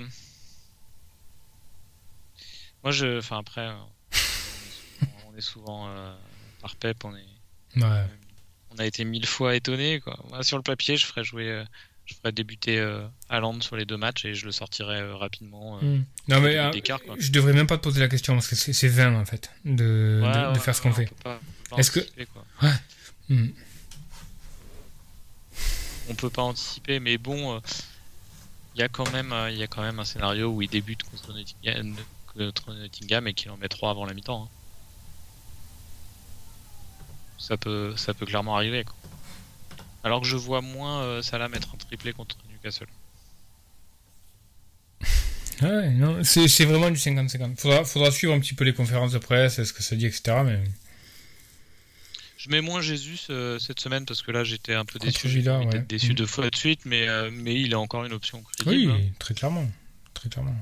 [2.84, 3.18] Moi, je.
[3.18, 6.16] Enfin, après, on est souvent, on est souvent, euh,
[6.62, 7.26] par Pep, on est.
[7.78, 8.06] Ouais.
[8.70, 10.02] on a été mille fois étonné.
[10.02, 10.24] Quoi.
[10.30, 11.66] Moi, sur le papier, je ferais jouer, euh,
[12.06, 15.78] je ferais débuter euh, Haaland sur les deux matchs et je le sortirais euh, rapidement.
[15.78, 16.04] euh, Hmm.
[16.28, 16.72] Non, mais euh,
[17.06, 17.16] quoi.
[17.20, 20.22] je devrais même pas te poser la question parce que c'est vain en fait de,
[20.24, 21.10] Ouais, de- de ouais, faire ce qu'on on fait.
[21.78, 22.06] Est-ce que-.
[23.30, 23.48] Hmm.
[26.10, 27.60] On peut pas anticiper, mais bon, euh,
[28.76, 30.70] il y a quand même, euh, il y a quand même un scénario où il
[30.70, 31.96] débute contre Nottingham,
[32.36, 34.44] contre Nottingham et qu'il en met trois avant la mi-temps.
[34.44, 34.50] hein.
[37.40, 38.84] Ça peut, ça peut clairement arriver.
[38.84, 38.96] Quoi.
[40.06, 42.88] Alors que je vois moins euh, Salah mettre un triplé contre Newcastle.
[45.62, 47.56] Ouais, non, c'est c'est vraiment du 50-50.
[47.58, 50.42] Faudra, faudra suivre un petit peu les conférences de presse, ce que ça dit, etc.
[50.44, 50.60] Mais
[52.38, 55.28] Je mets moins Jésus euh, cette semaine parce que là j'étais un peu Contre déçu.
[55.30, 55.80] Villa, ouais.
[55.88, 56.16] déçu Mm.
[56.16, 58.92] deux fois de suite, mais, euh, mais il est encore une option oui, crédible.
[58.92, 59.00] hein.
[59.18, 59.72] très clairement.
[60.14, 60.56] Très clairement.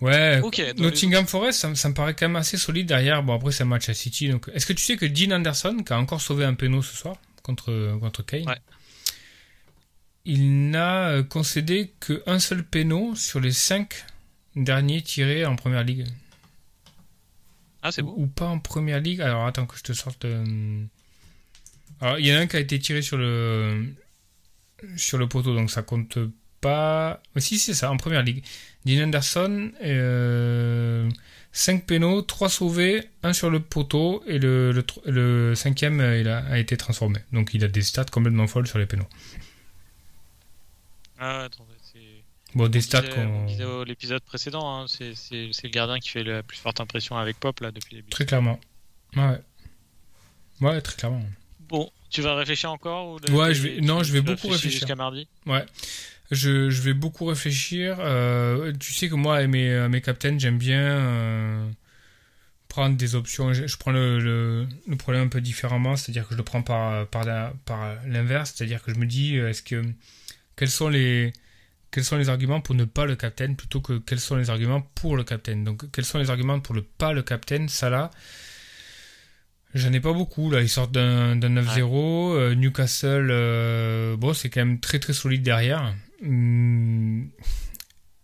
[0.00, 3.22] Ouais, les Nottingham Forest, ça, me- ça me paraît quand même assez solide derrière.
[3.22, 4.28] Bon, après, c'est un match à City.
[4.28, 4.50] Donc...
[4.52, 7.16] Est-ce que tu sais que Dean Anderson, qui a encore sauvé un péno ce soir
[7.42, 8.58] contre, contre Kane, Ouais.
[10.24, 14.04] il n'a euh, concédé qu'un seul péno sur les cinq
[14.56, 16.06] derniers tirés en première ligue?
[17.82, 18.14] Ah, c'est beau.
[18.16, 19.20] ou pas en première ligue?
[19.20, 20.24] Alors attends que je te sorte.
[20.24, 20.84] euh,
[22.00, 23.86] Alors il y en a un qui a été tiré sur le
[24.96, 26.18] sur le poteau, donc ça compte
[26.68, 27.20] pas.
[27.34, 28.42] Mais si c'est ça, en première ligue.
[28.86, 31.08] Dean Anderson, euh...
[31.56, 36.18] 5 pénaux, 3 sauvés, 1 sur le poteau et le, le, tr- le cinquième euh,
[36.20, 37.20] il a, a été transformé.
[37.32, 39.06] Donc il a des stats complètement folles sur les pénaux.
[41.18, 42.00] Ah, attends, c'est.
[42.54, 43.02] Bon, des On stats
[43.46, 43.84] disait- qu'on.
[43.84, 47.38] l'épisode précédent, hein, c'est c'est- c'est le gardien qui fait la plus forte impression avec
[47.38, 48.10] Pop là depuis le début.
[48.10, 48.58] Très clairement.
[49.16, 49.38] Ouais.
[50.60, 51.22] Ouais, très clairement.
[51.68, 54.52] Bon, tu vas réfléchir encore ou Ouais, je vais- non, tu je vais beaucoup réfléchir
[54.54, 54.80] réfléchir.
[54.80, 55.28] jusqu'à mardi?
[55.46, 55.64] Ouais.
[56.34, 57.96] Je, je vais beaucoup réfléchir.
[58.00, 61.66] Euh, tu sais que moi, à mes, mes captains, j'aime bien euh,
[62.68, 63.52] prendre des options.
[63.52, 66.62] Je, je prends le, le, le problème un peu différemment, c'est-à-dire que je le prends
[66.62, 69.82] par, par, la- par l'inverse, c'est-à-dire que je me dis, euh, est-ce que
[70.56, 71.32] quels sont les
[71.90, 74.80] quels sont les arguments pour ne pas le captain plutôt que quels sont les arguments
[74.96, 75.56] pour le captain.
[75.58, 78.10] Donc, quels sont les arguments pour ne pas le captain Ça là,
[79.74, 80.50] j'en ai pas beaucoup.
[80.50, 82.34] Là, ils sortent d'un d'un 9-0.
[82.34, 85.94] Euh, Newcastle, euh, bon, c'est quand même très très solide derrière.
[86.22, 87.30] Hum,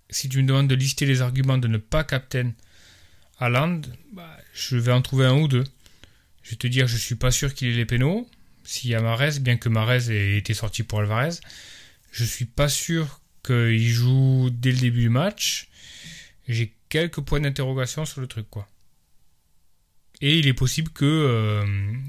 [0.09, 2.53] si tu me demandes de lister les arguments de ne pas captain
[3.39, 3.81] Haaland,
[4.13, 5.65] bah, je vais en trouver un ou deux.
[6.43, 8.29] Je vais te dire, je suis pas sûr qu'il ait les pénaux.
[8.65, 11.39] S'il y a Marez, bien que Marez ait été sorti pour Alvarez,
[12.13, 15.69] je suis pas sûr qu'il joue dès le début du match.
[16.49, 18.69] J'ai quelques points d'interrogation sur le truc, quoi.
[20.21, 21.65] Et il est possible que euh,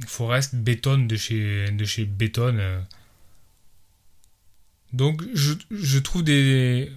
[0.05, 2.59] Forest bétonne de chez, de chez Bétonne.
[2.59, 2.81] euh.
[4.93, 6.91] Donc je, je trouve des,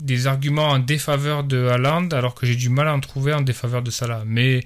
[0.00, 3.40] des arguments en défaveur de Haaland alors que j'ai du mal à en trouver en
[3.40, 4.24] défaveur de Salah.
[4.26, 4.64] Mais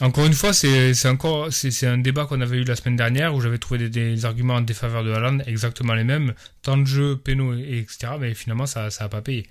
[0.00, 1.48] encore une fois, c'est encore
[1.82, 4.60] un débat qu'on avait eu la semaine dernière où j'avais trouvé des, des arguments en
[4.60, 8.12] défaveur de Haaland exactement les mêmes, temps de jeu, pénaux, et, etc.
[8.20, 9.48] Mais finalement, ça ça a pas payé.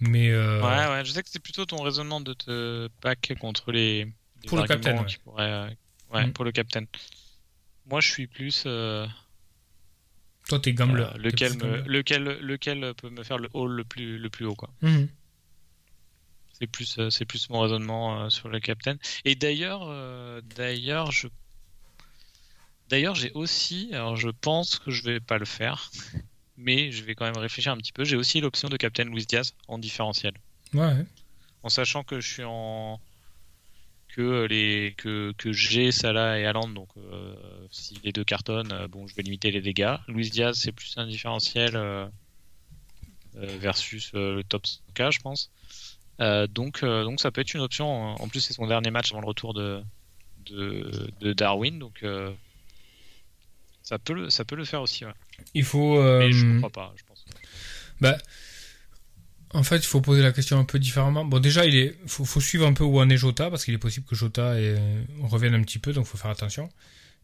[0.00, 3.72] Mais euh, Ouais, ouais, je sais que c'est plutôt ton raisonnement de te pack contre
[3.72, 4.04] les,
[4.42, 5.04] les Pour le captain, ouais.
[5.24, 5.68] pourraient, euh,
[6.14, 6.32] ouais, Mm.
[6.32, 6.84] pour le captain.
[7.90, 9.06] Moi, je suis plus euh,
[10.48, 11.04] toi, t'es gambler.
[11.04, 14.54] euh, lequel, me, lequel, lequel peut me faire le haul le plus, le plus haut,
[14.54, 14.70] quoi.
[14.82, 15.08] Mhm.
[16.58, 18.96] C'est plus, euh, c'est plus mon raisonnement euh, sur le captain.
[19.24, 21.28] Et d'ailleurs, euh, d'ailleurs, je,
[22.88, 25.90] d'ailleurs, j'ai aussi, alors je pense que je vais pas le faire,
[26.56, 28.04] mais je vais quand même réfléchir un petit peu.
[28.04, 30.32] J'ai aussi l'option de captain Luis Diaz en différentiel,
[30.74, 31.04] Ouais.
[31.62, 33.00] en sachant que je suis en
[34.08, 37.34] que les que, que j'ai Salah et Haaland, donc euh,
[37.70, 39.96] si les deux cartonnent, euh, bon, je vais limiter les dégâts.
[40.08, 42.08] Luis Diaz, c'est plus un différentiel euh,
[43.34, 45.50] versus le top 100K, je pense.
[46.50, 47.86] Donc, donc ça peut être une option.
[47.88, 49.80] En plus, c'est son dernier match avant le retour de,
[50.46, 52.04] de, de Darwin, donc
[53.82, 55.04] ça, peut le, ça peut le faire aussi.
[55.04, 55.12] Ouais.
[55.54, 56.02] Il faut.
[56.18, 57.24] Mais je ne crois pas, je pense.
[58.00, 58.18] Bah,
[59.54, 61.24] en fait, il faut poser la question un peu différemment.
[61.24, 63.74] Bon, déjà, il est, faut, faut suivre un peu où en est Jota, parce qu'il
[63.74, 64.78] est possible que Jota ait-
[65.22, 66.68] revienne un petit peu, donc faut faire attention.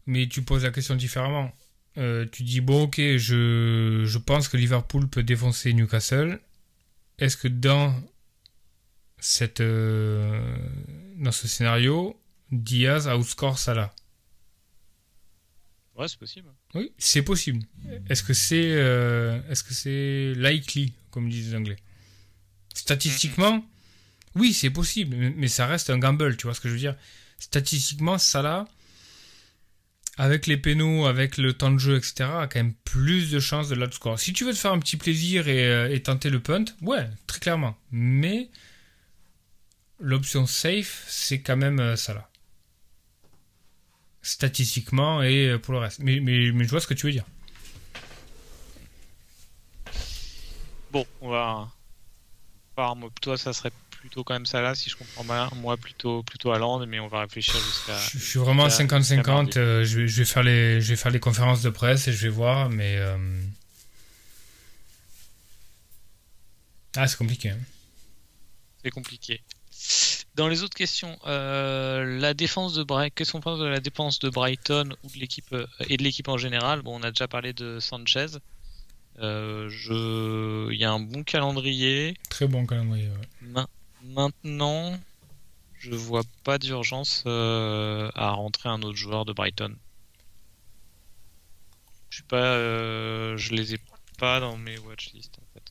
[0.07, 1.51] Mais tu poses la question différemment.
[1.97, 6.39] Euh, tu dis, bon, ok, je, je pense que Liverpool peut défoncer Newcastle.
[7.19, 7.95] Est-ce que dans,
[9.19, 10.57] cette, euh,
[11.17, 12.19] dans ce scénario,
[12.51, 13.93] Diaz outscore Salah?
[15.95, 16.49] Ouais, c'est possible.
[16.73, 17.63] Oui, c'est possible.
[18.09, 21.77] Est-ce que c'est euh, est-ce que c'est likely comme disent les Anglais?
[22.75, 23.65] Statistiquement,
[24.35, 26.95] oui, c'est possible, mais, ça reste un gamble, tu vois ce que je veux dire
[27.39, 28.67] Statistiquement, Salah
[30.17, 33.67] avec les pénaux, avec le temps de jeu, etc., a quand même plus de chances
[33.67, 34.17] de l'outscore.
[34.17, 37.09] Si tu veux te faire un petit plaisir et, euh, et tenter le punt, ouais,
[37.27, 37.77] très clairement.
[37.91, 38.49] Mais
[39.99, 42.29] l'option safe, c'est quand même euh, Salah.
[44.21, 45.99] statistiquement et pour le reste.
[45.99, 47.25] Mais, mais, mais je vois ce que tu veux dire.
[50.93, 51.74] Bon, on va.
[52.75, 53.71] Par toi, ça serait
[54.05, 55.49] plutôt quand même ça là, si je comprends bien.
[55.55, 57.97] Moi, plutôt, plutôt à Land, mais on va réfléchir jusqu'à.
[57.97, 59.57] Je, suis vraiment 50-50.
[59.57, 62.13] Euh, je, vais, je, vais faire les, je vais faire les conférences de presse et
[62.13, 62.97] je vais voir, mais.
[62.97, 63.17] Euh,
[66.97, 67.49] ah, c'est compliqué.
[67.49, 67.59] Hein.
[68.83, 69.41] C'est compliqué.
[70.35, 74.19] Dans les autres questions, euh, la défense de Brighton, qu'est-ce qu'on pense de la défense
[74.19, 75.55] de Brighton ou de l'équipe
[75.87, 76.81] et de l'équipe en général?
[76.81, 78.37] Bon, on a déjà parlé de Sanchez.
[79.19, 80.71] Je...
[80.71, 82.15] Il y a un bon calendrier.
[82.29, 83.09] Très bon calendrier.
[84.03, 84.97] Maintenant,
[85.85, 89.75] je vois pas d'urgence euh, à rentrer un autre joueur de Brighton.
[92.09, 93.79] Je suis pas, euh, je les ai
[94.17, 95.63] pas dans mes watchlists en fait.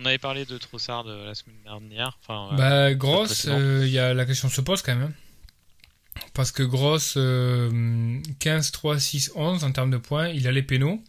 [0.00, 2.18] On avait parlé de Trossard euh, la semaine dernière.
[2.22, 5.12] Enfin, bah, Gross, il y a la question se pose quand même.
[5.12, 6.22] Hein.
[6.34, 11.02] Parce que Gross, 15, 3, 6, 11 en termes de points, il a les pénaux.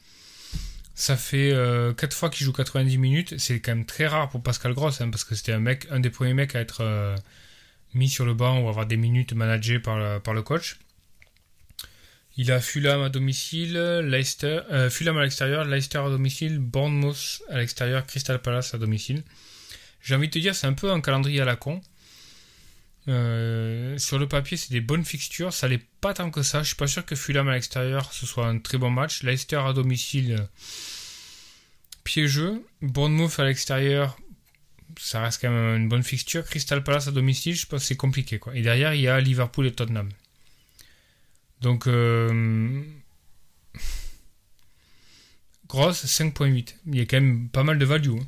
[0.93, 3.37] Ça fait 4 euh, fois qu'il joue 90 minutes.
[3.37, 6.09] C'est quand même très rare pour Pascal Gross, hein, parce que c'était un un des
[6.09, 7.15] premiers mecs à être euh,
[7.93, 10.77] mis sur le banc ou avoir des minutes managées par le, par le coach.
[12.37, 17.57] Il a Fulham à domicile, Leicester, euh, Fulham à l'extérieur, Leicester à domicile, Bournemouth à
[17.57, 19.23] l'extérieur, Crystal Palace à domicile.
[20.01, 21.81] J'ai envie de te dire, c'est un peu un calendrier à la con.
[23.05, 25.53] Sur le papier, c'est des bonnes fixtures.
[25.53, 26.61] Ça l'est pas tant que ça.
[26.61, 29.23] Je suis pas sûr que Fulham à l'extérieur ce soit un très bon match.
[29.23, 30.47] Leicester à domicile,
[32.03, 32.63] piégeux.
[32.81, 34.17] Bournemouth à l'extérieur,
[34.99, 36.43] ça reste quand même une bonne fixture.
[36.45, 38.39] Crystal Palace à domicile, je pense c'est compliqué.
[38.53, 40.09] Et derrière, il y a Liverpool et Tottenham.
[41.61, 42.83] Donc, euh...
[45.67, 46.75] grosse 5.8.
[46.87, 48.17] Il y a quand même pas mal de value.
[48.17, 48.27] Hein.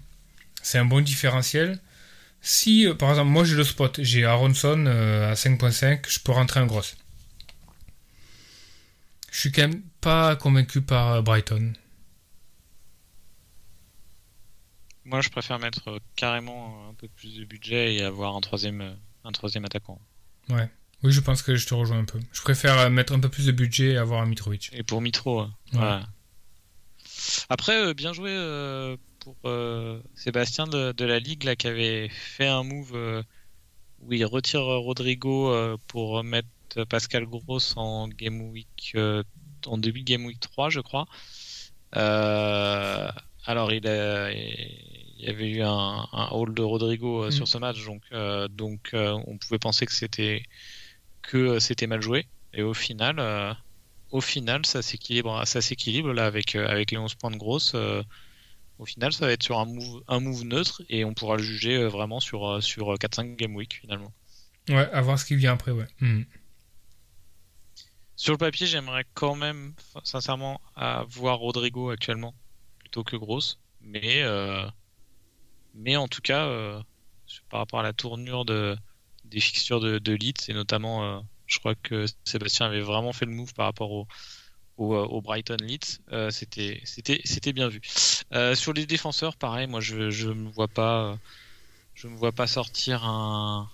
[0.62, 1.80] C'est un bon différentiel.
[2.46, 6.34] Si, euh, par exemple, moi j'ai le spot, j'ai Aronson euh, à 5.5, je peux
[6.34, 6.98] rentrer en grosse.
[9.32, 11.72] Je suis quand même pas convaincu par euh, Brighton.
[15.06, 19.32] Moi, je préfère mettre carrément un peu plus de budget et avoir un troisième, un
[19.32, 20.00] troisième attaquant.
[20.50, 20.70] Ouais.
[21.02, 22.20] Oui, je pense que je te rejoins un peu.
[22.34, 24.70] Je préfère mettre un peu plus de budget et avoir un Mitrovic.
[24.74, 26.00] Et pour Mitro, ouais.
[27.50, 28.32] Après, bien joué
[29.24, 29.36] pour
[30.16, 33.24] Sébastien de, la Ligue là, qui avait fait un move
[34.02, 35.56] où il retire Rodrigo
[35.88, 36.48] pour mettre
[36.90, 38.96] Pascal Gross en Game Week,
[39.66, 41.06] en début de Game Week 3, je crois.
[41.92, 44.32] alors, il a,
[45.24, 47.48] il y avait eu un, un hold de Rodrigo euh, sur mm.
[47.48, 50.44] ce match, donc, euh, donc euh, on pouvait penser que c'était
[51.22, 52.28] que c'était mal joué.
[52.54, 53.56] Et au final,
[54.12, 57.76] au final, ça s'équilibre, ça s'équilibre là avec avec les 11 points de grosse.
[58.84, 61.44] Au final, ça va être sur un move, un move neutre et on pourra le
[61.44, 64.14] juger vraiment sur sur 4-5 game week finalement.
[64.70, 65.88] Ouais, à voir ce qui vient après, ouais.
[66.00, 66.24] Mm.
[68.16, 69.74] Sur le papier, j'aimerais quand même,
[70.04, 72.36] sincèrement, avoir Rodrigo actuellement
[72.80, 74.24] plutôt que Grosse, mais
[75.74, 76.82] mais en tout cas, euh,
[77.50, 78.78] par rapport à la tournure de,
[79.26, 83.26] des fixtures de, de Leeds, et notamment, euh, je crois que Sébastien avait vraiment fait
[83.26, 84.08] le move par rapport au,
[84.78, 86.00] au, euh, Brighton Leeds,
[86.32, 87.82] c'était c'était c'était bien vu.
[88.56, 91.18] sur les défenseurs, pareil, moi je je me vois pas
[91.96, 93.70] je me vois pas sortir un.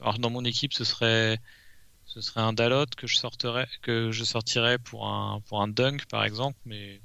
[0.00, 1.38] Alors dans mon équipe, ce serait
[2.06, 6.06] ce serait un Dalot que je sortirais que je sortirais pour un pour un dunk
[6.10, 7.00] par exemple, mais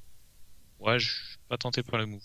[0.79, 2.21] ouais, je suis pas tenté par le move.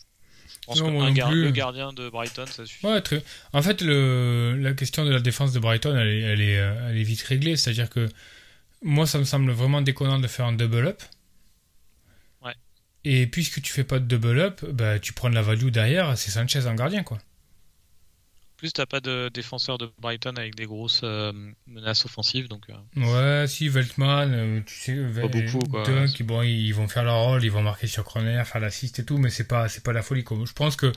[0.48, 2.86] Je pense le gardien de Brighton, ça suffit.
[2.86, 3.22] Ouais, très...
[3.52, 4.56] En fait, le...
[4.58, 7.22] la question de la défense de Brighton, elle est, elle est, euh, elle est vite
[7.22, 7.56] réglée.
[7.56, 8.08] C'est-à-dire que
[8.82, 11.02] moi, ça me semble vraiment déconnant de faire un double-up.
[12.44, 12.54] Ouais.
[13.04, 16.30] Et puisque tu fais pas de double-up, bah, tu prends de la value derrière, c'est
[16.30, 17.18] Sanchez en gardien, quoi
[18.56, 21.32] plus, t'as pas de défenseur de Brighton avec des grosses euh,
[21.66, 22.48] menaces offensives.
[22.48, 23.42] Donc, euh.
[23.42, 25.84] Ouais, si, Veltman, euh, tu sais, pas beaucoup, quoi.
[26.20, 29.18] bon, ils vont faire leur rôle, ils vont marquer sur Croner, faire l'assist et tout,
[29.18, 30.24] mais c'est pas, c'est pas la folie.
[30.24, 30.38] Quoi.
[30.44, 30.90] Je pense que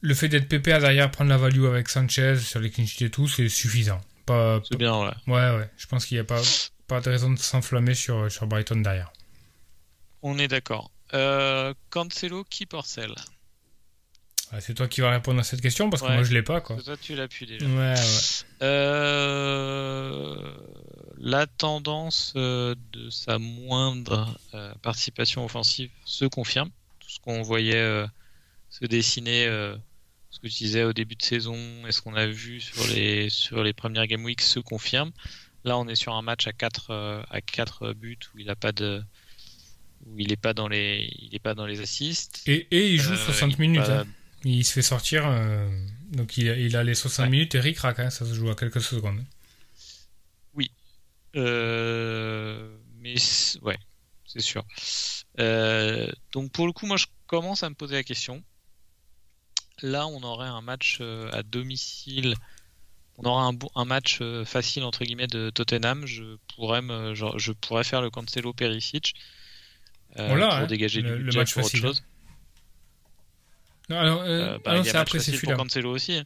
[0.00, 3.10] le fait d'être pépé à derrière, prendre la value avec Sanchez sur les clean et
[3.10, 4.00] tout, c'est suffisant.
[4.26, 5.12] Pas, c'est bien, ouais.
[5.26, 5.70] Ouais, ouais.
[5.76, 6.40] Je pense qu'il n'y a pas,
[6.90, 9.12] pas de raison de s'enflammer sur, sur Brighton derrière.
[10.22, 10.90] On est d'accord.
[11.90, 13.14] Cancelo qui porcelle
[14.58, 16.76] c'est toi qui vas répondre à cette question parce que moi je l'ai pas quoi.
[16.82, 17.64] Toi tu l'as pu déjà.
[17.66, 17.94] Ouais,
[18.62, 20.34] euh,
[21.18, 26.70] la tendance euh, de sa moindre euh, participation offensive se confirme.
[26.98, 28.04] Tout ce qu'on voyait
[28.70, 29.46] se dessiner,
[30.30, 33.30] ce que tu disais au début de saison et ce qu'on a vu sur les
[33.30, 35.12] sur les premières game weeks se confirme.
[35.64, 38.72] Là on est sur un match à 4 à quatre buts où il a pas
[38.72, 39.02] de
[40.06, 42.42] où il est pas dans les il est pas dans les assists.
[42.46, 43.82] Et, et il joue 60 minutes.
[43.82, 44.06] Hein.
[44.44, 45.68] Il se fait sortir, euh,
[46.12, 48.80] donc il, il, a les 60 minutes et Rick hein, ça se joue à quelques
[48.80, 49.22] secondes.
[50.54, 50.70] Oui.
[51.36, 53.16] Euh, mais
[53.60, 53.78] ouais,
[54.26, 54.64] c'est sûr.
[55.38, 58.42] Euh, donc pour le coup, moi je commence à me poser la question.
[59.82, 62.34] Là, on aurait un match euh, à domicile.
[63.22, 66.06] On aura un, un match facile entre guillemets de Tottenham.
[66.06, 69.14] Je pourrais me, genre, je pourrais faire le Cancelo Perisic
[70.16, 72.02] pour hein, dégager du budget pour autre chose.
[73.88, 76.22] Non, alors, bah, c'est après c'est pour Cancelo aussi.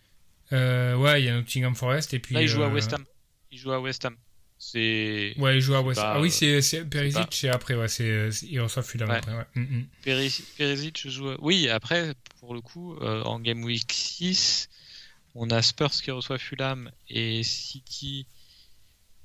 [0.53, 2.35] ouais, il y a Nottingham Forest et puis.
[2.35, 3.05] Là, il joue à West Ham.
[3.51, 4.17] Il joue à West Ham.
[4.59, 5.35] C'est.
[5.37, 6.13] Ouais, il joue à West Ham.
[6.17, 9.17] Ah oui, c'est Perisic, c'est après, ouais, c'est il reçoit Fulham ouais.
[9.17, 9.47] après, ouais.
[9.55, 10.35] Mm -hmm.
[10.57, 11.31] Perisic joue.
[11.31, 11.37] À...
[11.41, 14.69] Oui, après, pour le coup, euh, en Game Week 6,
[15.35, 18.27] on a Spurs qui reçoit Fulham et City.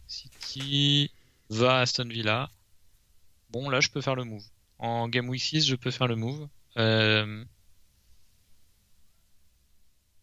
[0.08, 1.12] City
[1.50, 2.50] va à Aston Villa.
[3.52, 4.44] Bon, là, je peux faire le move.
[4.80, 6.48] En Game Week 6, je peux faire le move.
[6.78, 7.44] Euh...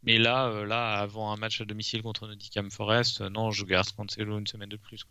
[0.03, 3.65] Mais là, euh, là, avant un match à domicile contre Nottingham Forest, euh, non, je
[3.65, 5.05] garde Cancelo une semaine de plus.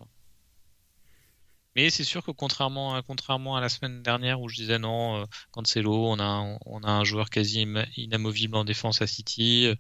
[1.76, 6.20] Mais c'est sûr que contrairement à, la semaine dernière où je disais non, Cancelo, on
[6.20, 7.68] a, on a un joueur quasi
[7.98, 9.76] inamovible en défense à City.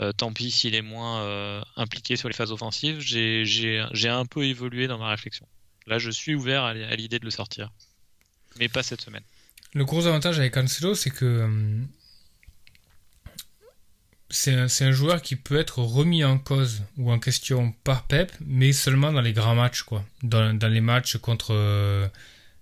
[0.00, 2.98] Euh, tant pis s'il est moins euh, impliqué sur les phases offensives.
[3.00, 5.46] J'ai un peu évolué dans ma réflexion.
[5.86, 7.70] Là, je suis ouvert à, l'idée de le sortir.
[8.58, 9.22] Mais pas cette semaine.
[9.72, 11.48] Le gros avantage avec Cancelo, c'est que
[14.30, 18.72] c'est un, joueur qui peut être remis en cause ou en question par Pep, mais
[18.72, 20.04] seulement dans les grands matchs, quoi.
[20.22, 22.08] Dans, les matchs contre euh,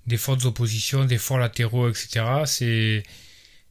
[0.06, 2.24] des fortes oppositions, des forts latéraux, etc.
[2.46, 3.02] C'est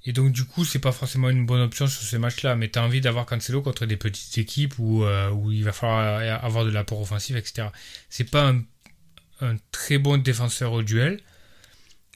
[0.05, 2.55] et donc du coup, c'est pas forcément une bonne option sur ces matchs-là.
[2.55, 6.43] Mais t'as envie d'avoir Cancelo contre des petites équipes où, euh, où il va falloir
[6.43, 7.67] avoir de l'apport offensif, etc.
[8.09, 8.63] C'est pas un,
[9.41, 11.19] un, très bon défenseur au duel.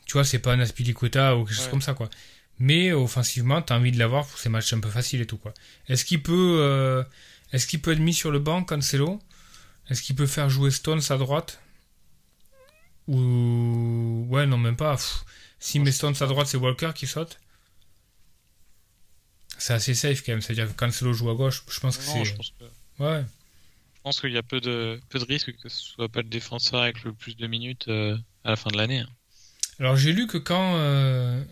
[0.05, 2.09] Tu vois, c'est pas un Aspilicueta ou quelque chose comme ça, quoi
[2.59, 5.37] mais offensivement, tu as envie de l'avoir pour ces matchs un peu faciles et tout
[5.37, 5.53] quoi.
[5.87, 7.03] Est-ce qu'il peut, euh,
[7.51, 9.21] est-ce qu'il peut être mis sur le banc, Cancelo?
[9.89, 11.61] Est-ce qu'il peut faire jouer Stones à droite?
[13.07, 14.95] Ou ouais, non même pas.
[14.95, 15.25] Pff.
[15.59, 17.39] Si met Stones à droite, c'est Walker qui saute.
[19.57, 20.41] C'est assez safe quand même.
[20.41, 21.63] C'est-à-dire que Cancelo joue à gauche.
[21.69, 22.25] Je pense que c'est.
[22.25, 23.23] je pense que- Ouais.
[23.95, 26.29] Je pense qu'il y a peu de, peu de risques que ce soit pas le
[26.29, 28.99] défenseur avec le plus de minutes euh, à la fin de l'année.
[28.99, 29.09] hein.
[29.79, 31.43] Alors j'ai lu que quand euh,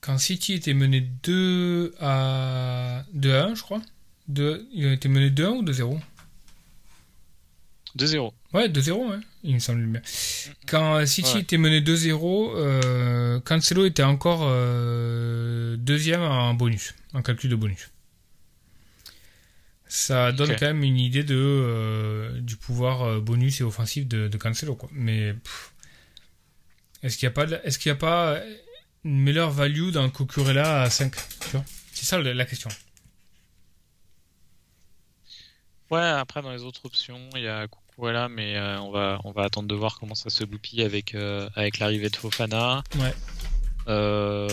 [0.00, 3.82] quand City était mené 2 à 2 à 1, je crois.
[4.28, 6.00] 2, il a été mené 2 à 1 ou 2 0
[7.98, 8.32] 2-0.
[8.52, 10.02] Ouais, 2-0, ouais, il me semble bien.
[10.66, 11.40] Quand euh, City Ouais.
[11.40, 17.90] était mené 2-0, euh, Cancelo était encore euh, deuxième en bonus, en calcul de bonus.
[19.88, 24.36] Ça donne quand même une idée de, euh, du pouvoir bonus et offensif de, de
[24.36, 24.74] Cancelo.
[24.74, 24.88] Quoi.
[24.92, 25.34] Mais
[27.02, 28.40] est-ce qu'il n'y a pas, de- est-ce qu'il y a pas
[29.04, 31.64] une meilleure value dans Cucurella à 5 tu vois?
[31.92, 32.68] C'est ça la la question.
[35.90, 39.32] Ouais, après dans les autres options, il y a Cucurella, mais euh, on va on
[39.32, 42.82] va attendre de voir comment ça se goupille avec euh, avec l'arrivée de Fofana.
[42.96, 43.14] Ouais.
[43.88, 44.48] Euh,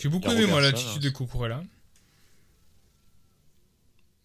[0.00, 1.62] J'ai beaucoup aimé moi l'attitude de Cucurella.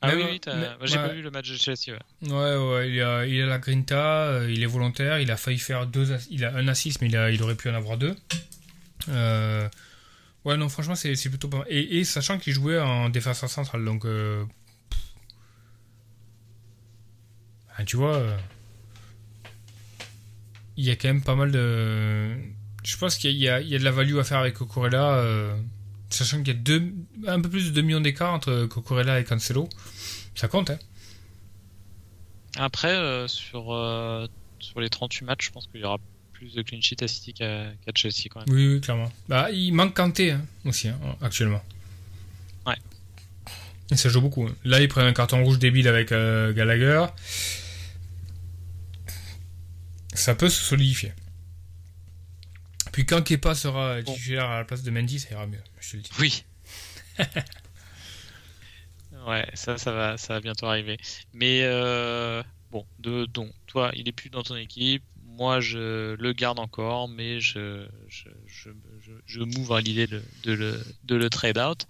[0.05, 1.97] Ah Mais oui, oui, bah, j'ai pas vu le match de Chelsea.
[2.23, 2.29] Ouais.
[2.29, 5.87] Ouais, ouais, il a, il a la grinta, il est volontaire, il a failli faire
[5.87, 8.13] deux, il a un assist, mais il, a, il aurait pu en avoir deux.
[9.07, 9.69] Euh,
[10.43, 11.67] ouais, non, franchement, c'est plutôt pas mal.
[11.69, 14.03] Et, et sachant qu'il jouait en défenseur central, donc.
[14.03, 14.43] euh.
[17.77, 18.37] Ah, tu vois, euh,
[20.77, 22.29] il y a quand même pas mal de.
[22.83, 25.55] Je pense qu'il y, y a de la value à faire avec Cocorella, euh,
[26.09, 26.93] sachant qu'il y a deux,
[27.27, 29.69] un peu plus de 2 millions d'écart entre Cocorella et Cancelo.
[30.35, 30.79] Ça compte, hein.
[32.57, 34.27] Après, euh, sur euh,
[34.59, 35.97] sur les 38 matchs, je pense qu'il y aura
[36.33, 38.55] plus de clean sheet à City qu'à Chelsea quand même.
[38.55, 39.11] Oui, oui, clairement.
[39.27, 41.63] Bah, il manque Kanté hein, aussi, hein, actuellement.
[42.67, 42.75] Ouais.
[43.91, 44.45] Et ça joue beaucoup.
[44.47, 44.55] hein.
[44.65, 47.05] Là, il prend un carton rouge débile avec Gallagher.
[50.15, 51.13] Ça peut se solidifier.
[52.91, 55.95] Puis quand Kepa sera titulaire à la place de Mendy, ça ira mieux, je te
[55.97, 56.11] le dis.
[56.19, 56.43] Oui.
[59.27, 60.97] ouais, ça, ça va, ça va bientôt arriver.
[61.33, 65.03] Mais euh, bon, de, donc, toi, il est plus dans ton équipe.
[65.25, 68.69] Moi, je le garde encore, mais je, je, je,
[69.01, 71.87] je, je m'ouvre à l'idée de, de, le, de le trade out.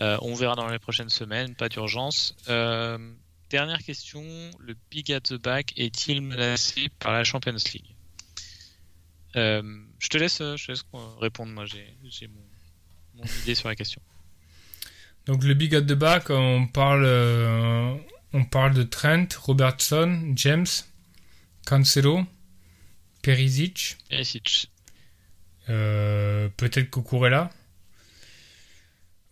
[0.00, 2.34] Euh, on verra dans les prochaines semaines, pas d'urgence.
[2.48, 2.96] Euh,
[3.50, 4.22] dernière question,
[4.58, 7.94] le Big at the Back est-il menacé par la Champions League?
[9.36, 9.62] Euh,
[9.98, 10.84] Je te laisse, je te laisse
[11.20, 11.52] répondre.
[11.52, 12.44] Moi, j'ai mon,
[13.14, 14.00] mon idée sur la question.
[15.26, 17.94] Donc le big at the back, on parle, euh,
[18.32, 20.64] on parle de Trent, Robertson, James,
[21.66, 22.24] Cancelo,
[23.22, 24.70] Perisic, Perisic.
[25.68, 27.50] euh, peut-être Cucurella.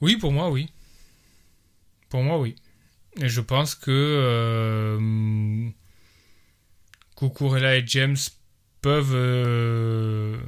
[0.03, 0.69] Oui, pour moi, oui.
[2.11, 2.57] Pour moi, oui.
[3.21, 5.71] Et je pense que euh,
[7.23, 8.17] et James
[8.83, 10.39] peuvent euh,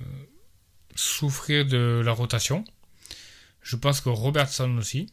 [0.95, 2.65] souffrir de la rotation.
[3.63, 5.13] Je pense que Robertson aussi.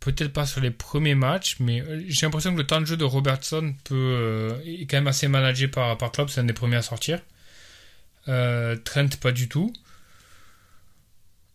[0.00, 2.96] Peut-être pas sur les premiers matchs, mais euh, j'ai l'impression que le temps de jeu
[2.96, 6.30] de Robertson peut, euh, est quand même assez managé par, par Klopp.
[6.30, 7.20] C'est un des premiers à sortir.
[8.26, 9.72] Trent, pas du tout.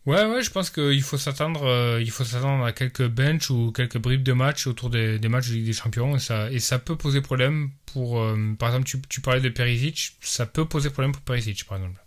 [0.08, 3.72] Ouais, ouais, je pense qu'il faut s'attendre, euh, il faut s'attendre à quelques bench ou
[3.72, 6.80] quelques bribes de matchs autour des, matchs de Ligue des Champions et ça, et ça
[6.80, 10.89] peut poser problème pour, euh, par exemple, tu, tu, parlais de Perisic, ça peut poser
[10.89, 12.02] problème pour Perisic, par exemple.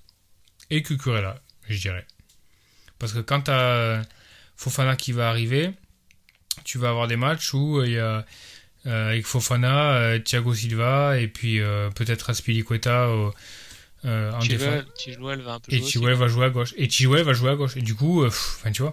[0.71, 2.05] Et Cucurella, je dirais.
[2.99, 4.03] Parce que quand t'as
[4.57, 5.71] Fofana qui va arriver,
[6.65, 8.27] tu vas avoir des matchs où il y a,
[8.87, 11.61] euh, avec Fofana, Thiago Silva et puis
[11.95, 13.09] peut-être Aspilicueta
[14.05, 14.85] euh, en défense.
[15.17, 16.75] va un peu et Chilwell va jouer à gauche.
[16.77, 17.77] Et Chilwell va jouer à gauche.
[17.77, 18.93] Et du coup, euh, enfin, tu vois.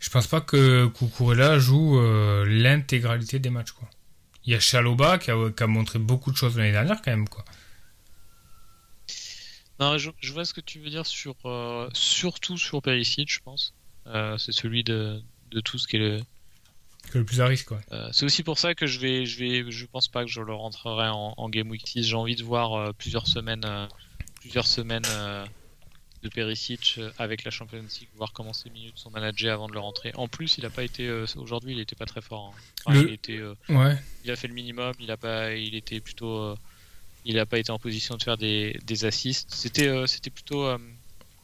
[0.00, 3.88] Je pense pas que Kukurela joue euh, l'intégralité des matchs, quoi.
[4.44, 7.10] Il y a Chaloba qui a, qui a montré beaucoup de choses l'année dernière, quand
[7.10, 7.44] même, quoi.
[9.80, 13.40] Non, je, je, vois ce que tu veux dire sur, euh, surtout sur Perisic, je
[13.40, 13.74] pense.
[14.38, 16.20] c'est celui de, de tout ce qui est le,
[17.10, 17.70] que le plus à risque.
[17.92, 20.40] Euh, c'est aussi pour ça que je vais, je vais, je pense pas que je
[20.40, 22.04] le rentrerai en, Game Week 6.
[22.04, 23.86] J'ai envie de voir euh, plusieurs semaines, euh,
[24.40, 25.06] plusieurs semaines
[26.22, 29.78] de Perisic avec la Champions League, voir comment ses minutes sont managées avant de le
[29.78, 30.12] rentrer.
[30.14, 32.54] En plus, il a pas été aujourd'hui, il était pas très fort.
[32.86, 32.94] Hein.
[32.94, 33.96] il, était, ouais.
[34.24, 36.56] il a fait le minimum, il a pas, il était plutôt,
[37.24, 39.54] il a pas été en position de faire des, des assists.
[39.54, 40.68] C'était, c'était plutôt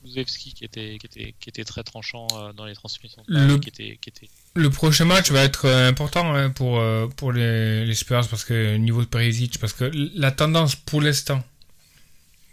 [0.01, 3.23] Kulusevski qui était, qui était, qui était très tranchant dans les transmissions.
[3.29, 3.59] Le...
[3.59, 7.33] Qui était, qui était le prochain match va être euh, important hein, pour, euh, pour
[7.33, 11.43] les, les, Spurs parce que niveau de Perisic, parce que la tendance pour l'instant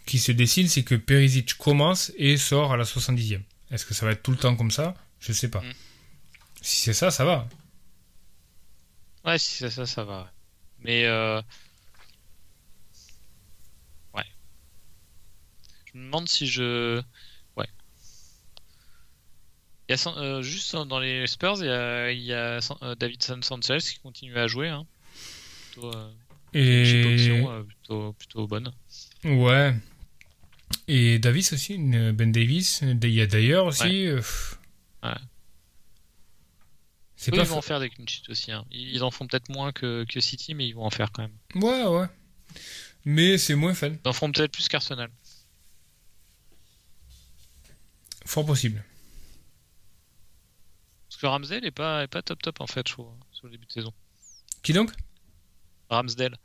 [0.04, 3.40] qui se dessine, c'est que Perisic commence et sort à la 70e.
[3.70, 4.94] Est-ce que ça va être tout le temps comme ça?
[5.20, 5.60] Je sais pas.
[5.60, 5.72] Mm.
[6.60, 7.48] Si c'est ça, ça va.
[9.24, 10.30] Ouais, si c'est ça, ça va.
[10.80, 11.40] Mais euh...
[14.14, 14.24] ouais.
[15.86, 17.00] Je me demande si je
[20.16, 23.98] euh, juste dans les Spurs, il y a, il y a euh, David Sanchez qui
[24.00, 24.68] continue à jouer.
[24.68, 24.86] Hein.
[25.72, 26.10] Plutôt, euh,
[26.54, 27.44] Et...
[27.66, 28.72] plutôt, plutôt, bonne.
[29.24, 29.74] Ouais.
[30.88, 32.82] Et Davis aussi, Ben Davis.
[32.82, 34.08] Il y a d'ailleurs aussi.
[34.08, 34.20] Ouais.
[35.02, 35.10] ouais.
[37.16, 38.50] C'est pas ils vont en faire des clean sheets aussi.
[38.50, 38.64] Hein.
[38.72, 41.62] Ils en font peut-être moins que, que City, mais ils vont en faire quand même.
[41.62, 42.06] Ouais, ouais.
[43.04, 43.90] Mais c'est moins fun.
[43.90, 45.10] Ils en font peut-être plus qu'Arsenal.
[48.26, 48.84] Fort possible
[51.22, 53.66] que Ramsdale est pas, est pas top top en fait, je trouve, sur le début
[53.66, 53.92] de saison.
[54.62, 54.90] Qui donc?
[55.88, 56.36] Ramsdale.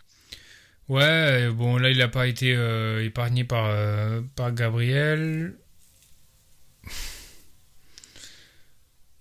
[0.88, 5.56] Ouais, bon là il a pas été euh, épargné par, euh, par Gabriel.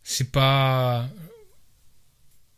[0.02, 1.08] C'est pas.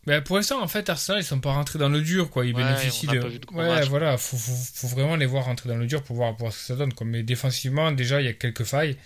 [0.06, 2.44] Ben, pour l'instant, en fait, Arsenal, ils sont pas rentrés dans le dur, quoi.
[2.46, 3.20] Ils bénéficient de.
[3.52, 6.40] ouais, voilà, faut, faut, faut, vraiment les voir rentrer dans le dur pour voir, pour
[6.40, 6.92] voir ce que ça donne.
[6.92, 7.06] Quoi.
[7.06, 8.96] Mais défensivement, déjà, il y a quelques failles.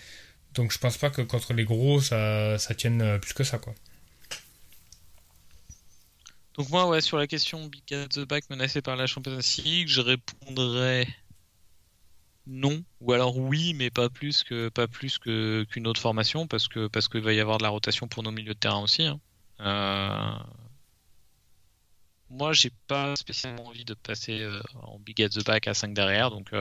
[0.54, 3.74] Donc je pense pas que contre les gros, ça, tienne euh, plus que ça, quoi.
[6.54, 9.88] Donc moi, ouais, sur la question Big at the Back menacé par la Champions League,
[9.88, 11.06] je répondrais
[12.46, 17.20] non, ou alors oui, mais pas plus que qu'une autre formation, parce que parce qu'il
[17.20, 19.04] va y avoir de la rotation pour nos milieux de terrain aussi.
[19.04, 19.20] Hein.
[19.60, 20.38] Euh...
[22.30, 25.94] Moi, j'ai pas spécialement envie de passer euh, en Big at the Back à 5
[25.94, 26.52] derrière, donc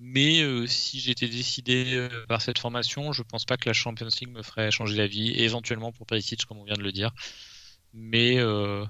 [0.00, 4.08] mais euh, si j'étais décidé euh, par cette formation, je pense pas que la Champions
[4.20, 5.30] League me ferait changer d'avis.
[5.40, 7.10] Éventuellement pour Perisic, comme on vient de le dire.
[7.94, 8.84] Mais, euh,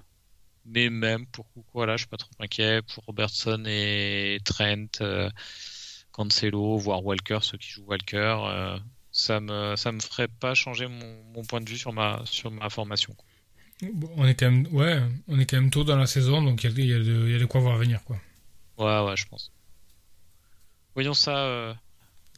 [0.66, 2.82] mais même pour voilà, je suis pas trop inquiet.
[2.82, 4.86] Pour Robertson et Trent,
[6.12, 8.78] Cancelo, voire Walker, ceux qui jouent Walker,
[9.10, 12.50] ça me ça me ferait pas changer mon, mon, point de vue sur ma sur
[12.50, 13.14] ma formation.
[14.16, 16.78] on est quand même ouais, on est quand même tôt dans la saison, donc il
[16.78, 18.20] y, y, a de quoi voir venir quoi.
[18.78, 19.52] Ouais ouais, je pense
[20.94, 21.74] voyons ça, euh,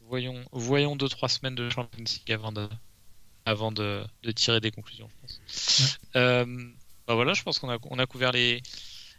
[0.08, 2.68] voyons, voyons deux trois semaines de Champions League avant de,
[3.44, 5.10] avant de, de tirer des conclusions.
[6.16, 6.44] Euh,
[7.06, 8.62] bah voilà, je pense qu'on a, on a couvert les,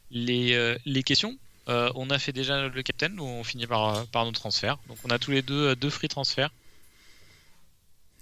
[0.09, 1.37] les, euh, les questions.
[1.67, 4.77] on a fait déjà le captain, où on finit par, par nos transferts.
[4.87, 6.51] Donc on a tous les deux deux free transferts.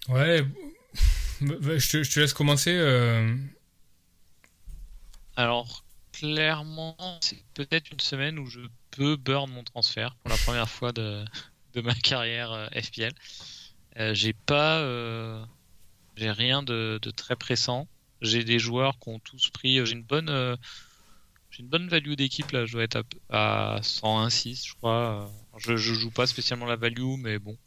[0.08, 0.46] Ouais,
[1.42, 2.78] je te, je te laisse commencer.
[5.36, 8.60] Alors, clairement, c'est peut-être une semaine où je
[9.00, 11.24] peux burn mon transfert pour la première fois de,
[11.74, 13.14] de ma carrière euh, FPL.
[13.98, 15.42] Euh, j'ai pas, euh,
[16.18, 17.88] j'ai rien de, de, très pressant.
[18.22, 19.86] J'ai des joueurs qui ont tous pris.
[19.86, 20.58] J'ai une bonne,
[21.50, 22.66] j'ai une bonne value d'équipe là.
[22.66, 25.32] Je dois être à, à 101.6 je crois.
[25.58, 27.58] Je, je joue pas spécialement la value, mais bon.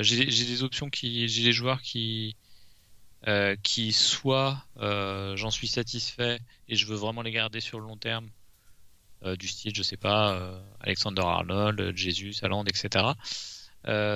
[0.00, 2.36] j'ai des options qui, j'ai des joueurs qui
[3.26, 7.96] euh, qui soit j'en suis satisfait et je veux vraiment les garder sur le long
[7.96, 8.28] terme,
[9.38, 13.12] du style, je sais pas, Alexander Arnold, Jesus, Haaland, etc.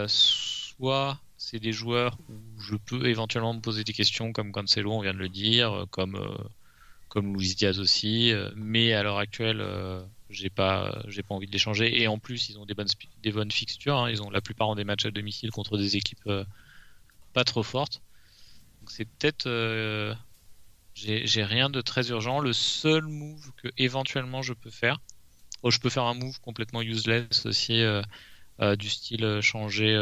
[0.09, 5.01] soit c'est des joueurs où je peux éventuellement me poser des questions, comme Cancelo, on
[5.01, 6.19] vient de le dire, comme
[7.09, 9.63] comme Luis Diaz aussi, mais à l'heure actuelle,
[10.31, 12.89] j'ai pas j'ai pas envie de les changer et en plus ils ont des bonnes
[13.23, 14.11] des bonnes fixtures hein.
[14.11, 16.45] ils ont la plupart ont des matchs à domicile contre des équipes euh,
[17.33, 18.03] pas trop fortes
[18.81, 20.15] donc c'est peut-être euh,
[20.97, 24.99] j'ai rien de très urgent le seul move que éventuellement je peux faire
[25.63, 28.03] oh, je peux faire un move complètement useless aussi euh,
[28.77, 30.01] du style changer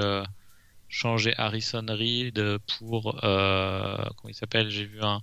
[0.88, 4.70] changer Harrison Reed pour comment il s'appelle?
[4.70, 5.20] J'ai vu un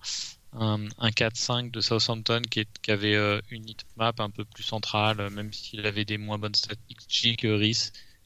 [0.53, 5.29] un, 4-5 de Southampton qui, avait euh, une hit map un peu plus centrale, euh,
[5.29, 7.77] même s'il avait des moins bonnes statistiques que, Reed.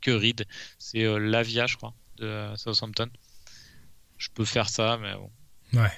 [0.02, 0.46] Que Reed.
[0.80, 3.10] C'est euh, Lavia, je crois, de Southampton.
[4.18, 5.32] Je peux faire ça, mais bon.
[5.74, 5.92] Ouais.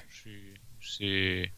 [0.88, 1.52] C'est.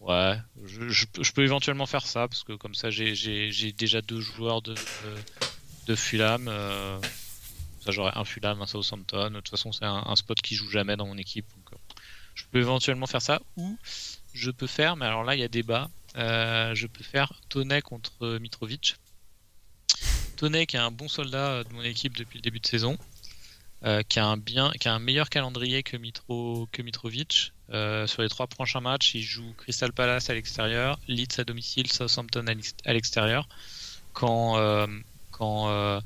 [0.00, 4.74] Ouais, je, peux éventuellement faire ça parce que comme ça j'ai déjà deux joueurs de,
[5.94, 6.46] Fulham.
[7.84, 9.30] ça j'aurais un Fulham, un Southampton.
[9.30, 11.44] De toute façon c'est un, spot qui joue jamais dans mon équipe.
[11.54, 11.78] Donc,
[12.34, 13.76] je peux éventuellement faire ça ou
[14.32, 17.82] je peux faire, mais alors là il y a débat, euh, je peux faire Tonnet
[17.82, 18.96] contre Mitrovic.
[20.36, 22.96] Tonnet qui est un bon soldat de mon équipe depuis le début de saison,
[23.84, 27.52] euh, qui, a un meilleur calendrier que, Mitro, que Mitrovic.
[27.72, 31.90] Euh, sur les trois prochains matchs, il joue Crystal Palace à l'extérieur, Leeds à domicile,
[31.92, 32.44] Southampton
[32.84, 33.48] à l'extérieur.
[34.12, 34.56] Quand,
[35.30, 36.02] quand,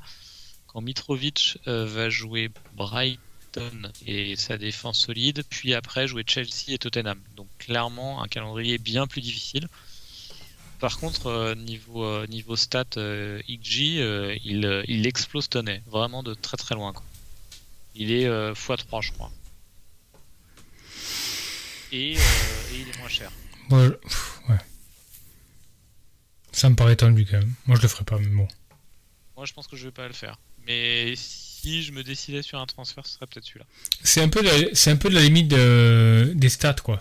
[0.67, 3.19] quand Mitrovic va jouer Bright
[4.05, 7.19] et sa défense solide, puis après jouer Chelsea et Tottenham.
[7.35, 9.67] Donc clairement un calendrier bien plus difficile.
[10.79, 16.33] Par contre, euh, niveau, euh, niveau stat euh, XG, il, il explose Tonnet, vraiment de
[16.33, 16.93] très très loin.
[17.95, 19.31] Il est x3 je crois.
[21.91, 22.17] Et,
[22.73, 23.31] il est moins cher.
[23.71, 23.89] ouais.
[26.51, 27.53] Ça me paraît tendu quand même.
[27.67, 28.47] Moi je le ferai pas, mais bon.
[29.37, 30.37] Moi je pense que je vais pas le faire.
[30.67, 33.65] Mais si je me décidais sur un transfert, ce serait peut-être celui-là.
[34.03, 34.43] C'est un peu,
[34.73, 36.99] c'est un peu de la limite des stats, quoi.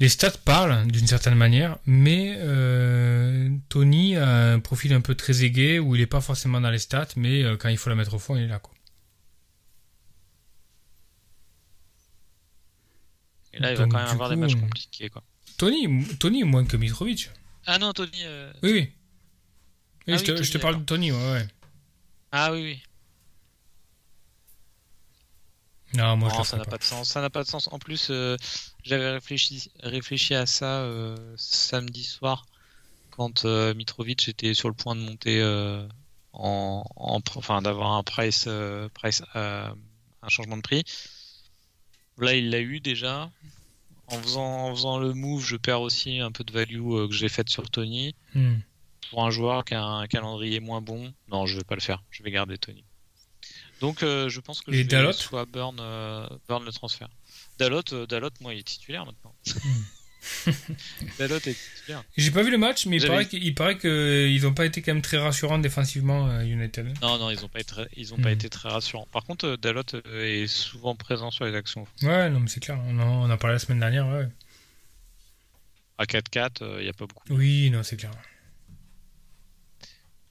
[0.00, 5.44] Les stats parlent d'une certaine manière, mais euh, Tony a un profil un peu très
[5.44, 7.96] aigué où il n'est pas forcément dans les stats, mais euh, quand il faut la
[7.96, 8.72] mettre au fond, il est là, quoi.
[13.52, 15.22] Et là, il va quand même avoir des matchs compliqués, quoi.
[15.56, 17.30] Tony, Tony moins que Mitrovic.
[17.66, 18.10] Ah non, Tony.
[18.22, 18.92] Euh, oui, oui.
[20.08, 21.46] Ah je, te, je, te, parle de Tony, ouais, ouais.
[22.32, 22.82] Ah oui, oui.
[25.94, 26.78] Non, moi ça n'a pas.
[26.78, 27.08] de sens.
[27.08, 27.68] Ça n'a pas de sens.
[27.72, 28.36] En plus, euh,
[28.84, 32.46] j'avais réfléchi, réfléchi à ça euh, samedi soir
[33.10, 35.42] quand euh, Mitrovic était sur le point de monter
[36.32, 36.84] en,
[37.34, 38.48] enfin d'avoir un price,
[38.94, 40.84] price un changement de prix.
[42.20, 43.30] Là, il l'a eu déjà.
[44.08, 47.28] En faisant, en faisant le move, je perds aussi un peu de value que j'ai
[47.28, 48.14] faite sur Tony.
[48.34, 48.56] Hmm.
[49.10, 52.02] Pour un joueur qui a un calendrier moins bon, non, je vais pas le faire.
[52.10, 52.84] Je vais garder Tony.
[53.80, 57.08] Donc euh, je pense que je vais soit burn, euh, burn le transfert.
[57.58, 59.34] Dalot, euh, Dalot, moi, il est titulaire maintenant.
[59.46, 59.82] Hmm.
[61.18, 62.04] Dalot est titulaire.
[62.16, 64.92] J'ai pas vu le match, mais il paraît, qu'il paraît qu'ils n'ont pas été quand
[64.92, 66.86] même très rassurants défensivement, United.
[67.02, 68.34] Non, non, ils n'ont pas, été, ils ont pas hmm.
[68.34, 69.08] été très rassurants.
[69.12, 69.82] Par contre, Dalot
[70.14, 71.86] est souvent présent sur les actions.
[72.02, 72.78] Ouais, non, mais c'est clair.
[72.86, 74.28] On en, a parlé la semaine dernière, ouais.
[75.98, 77.24] À 4-4, il n'y a pas beaucoup.
[77.30, 78.12] Oui, non, c'est clair.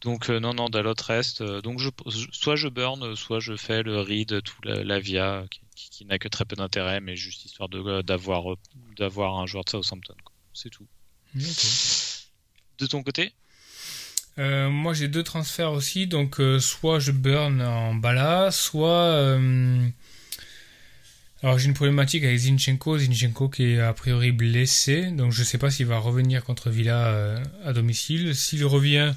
[0.02, 1.42] Donc euh, non, non, Dalot reste.
[1.42, 1.90] Euh, donc je,
[2.32, 6.46] soit je burn, soit je fais le read, tout la, via, qui, n'a que très
[6.46, 7.70] peu d'intérêt, mais juste histoire
[8.04, 8.56] d'avoir
[9.00, 10.16] d'avoir un joueur de Southampton.
[10.54, 10.88] C'est tout.
[12.80, 13.34] De ton côté?
[14.38, 19.38] Euh, Moi j'ai deux transferts aussi, donc soit je burn en bala, soit...
[21.42, 25.46] Alors j'ai une problématique avec Zinchenko, Zinchenko qui est a priori blessé, donc je ne
[25.46, 28.36] sais pas s'il va revenir contre Villa à domicile.
[28.36, 29.14] S'il revient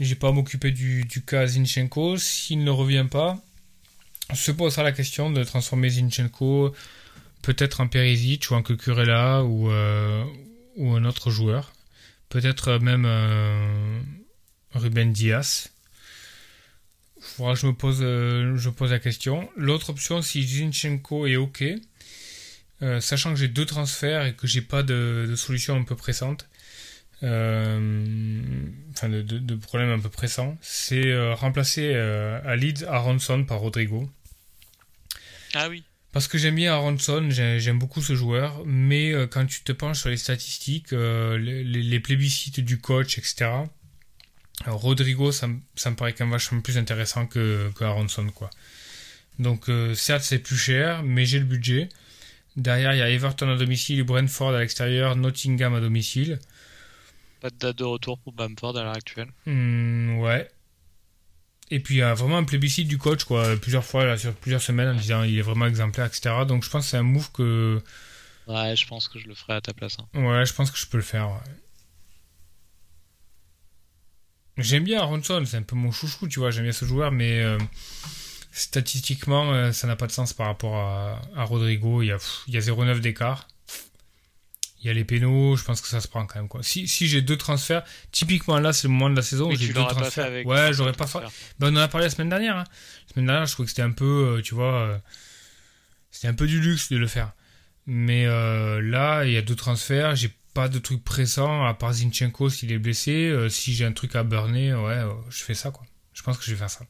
[0.00, 2.16] j'ai pas à m'occuper du, du, cas Zinchenko.
[2.18, 3.38] S'il ne revient pas,
[4.34, 6.74] se posera la question de transformer Zinchenko
[7.44, 10.24] peut-être en Perisic ou en Cucurella ou, euh,
[10.78, 11.72] un autre joueur.
[12.30, 14.00] Peut-être même euh,
[14.72, 15.70] Ruben Diaz.
[17.20, 19.48] Faudra que je me pose, euh, pose la question.
[19.56, 21.62] L'autre option, si Zinchenko est OK,
[23.00, 26.48] sachant que j'ai deux transferts et que j'ai pas de, solution un peu pressante,
[27.22, 27.30] enfin
[29.08, 34.10] de, problèmes un peu pressants, c'est remplacer à Leeds Aronson par Rodrigo.
[35.54, 35.82] Ah oui.
[36.14, 40.08] Parce que j'aime bien Aronson, j'aime beaucoup ce joueur, mais quand tu te penches sur
[40.08, 43.50] les statistiques, les, les, plébiscites du coach, etc.,
[44.64, 48.48] Rodrigo, ça, ça, me paraît quand même vachement plus intéressant que, que Aronson, quoi.
[49.40, 51.88] Donc, certes, c'est plus cher, mais j'ai le budget.
[52.56, 56.38] Derrière, il y a Everton à domicile, Brentford à l'extérieur, Nottingham à domicile.
[57.40, 59.28] pas de date de retour pour Bamford à l'heure actuelle?
[59.46, 60.48] Hmm, ouais.
[61.70, 64.32] Et puis il y a vraiment un plébiscite du coach, quoi, plusieurs fois, là, sur
[64.34, 66.44] plusieurs semaines, en disant il est vraiment exemplaire, etc.
[66.46, 67.80] Donc je pense que c'est un move que.
[68.46, 69.96] Ouais, je pense que je le ferai à ta place.
[69.98, 70.20] hein.
[70.20, 71.28] Ouais, je pense que je peux le faire.
[71.28, 71.40] ouais.
[74.58, 77.40] J'aime bien Aronson, c'est un peu mon chouchou, tu vois, j'aime bien ce joueur, mais
[77.42, 77.58] euh,
[78.52, 82.02] statistiquement, euh, ça n'a pas de sens par rapport à, à Rodrigo.
[82.02, 83.48] Il y a, pff, il y a 0,9 d'écart.
[84.84, 86.46] Il y a les pénaux, je pense que ça se prend quand même.
[86.48, 86.62] Quoi.
[86.62, 89.68] Si, si j'ai deux transferts, typiquement là, c'est le moment de la saison où j'ai
[89.68, 90.26] deux l'aurais pas fait transferts.
[90.26, 90.46] avec.
[90.46, 91.20] ouais, j'aurais pas fait.
[91.58, 92.58] Ben, on en a parlé la semaine dernière.
[92.58, 92.64] hein.
[93.08, 94.98] La semaine dernière, je trouvais que c'était un peu, euh, tu vois, euh,
[96.10, 97.32] c'était un peu du luxe de le faire.
[97.86, 101.94] Mais euh, là, il y a deux transferts, j'ai pas de truc pressant, à part
[101.94, 103.34] Zinchenko s'il est blessé.
[103.48, 105.84] Si j'ai un truc à burner, ouais, je fais ça, quoi.
[106.12, 106.84] Je pense que je vais faire ça.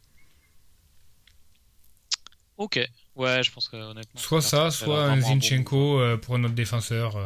[2.57, 2.79] Ok.
[3.17, 4.21] Ouais, je pense que honnêtement.
[4.21, 5.27] Soit ça, soit un bon.
[5.41, 7.17] Zinchenko euh, pour un autre défenseur,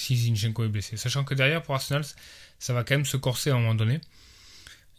[0.00, 0.96] si Zinchenko est blessé.
[0.96, 2.04] Sachant que derrière, pour Arsenal,
[2.58, 4.00] ça va quand même se corser à un moment donné.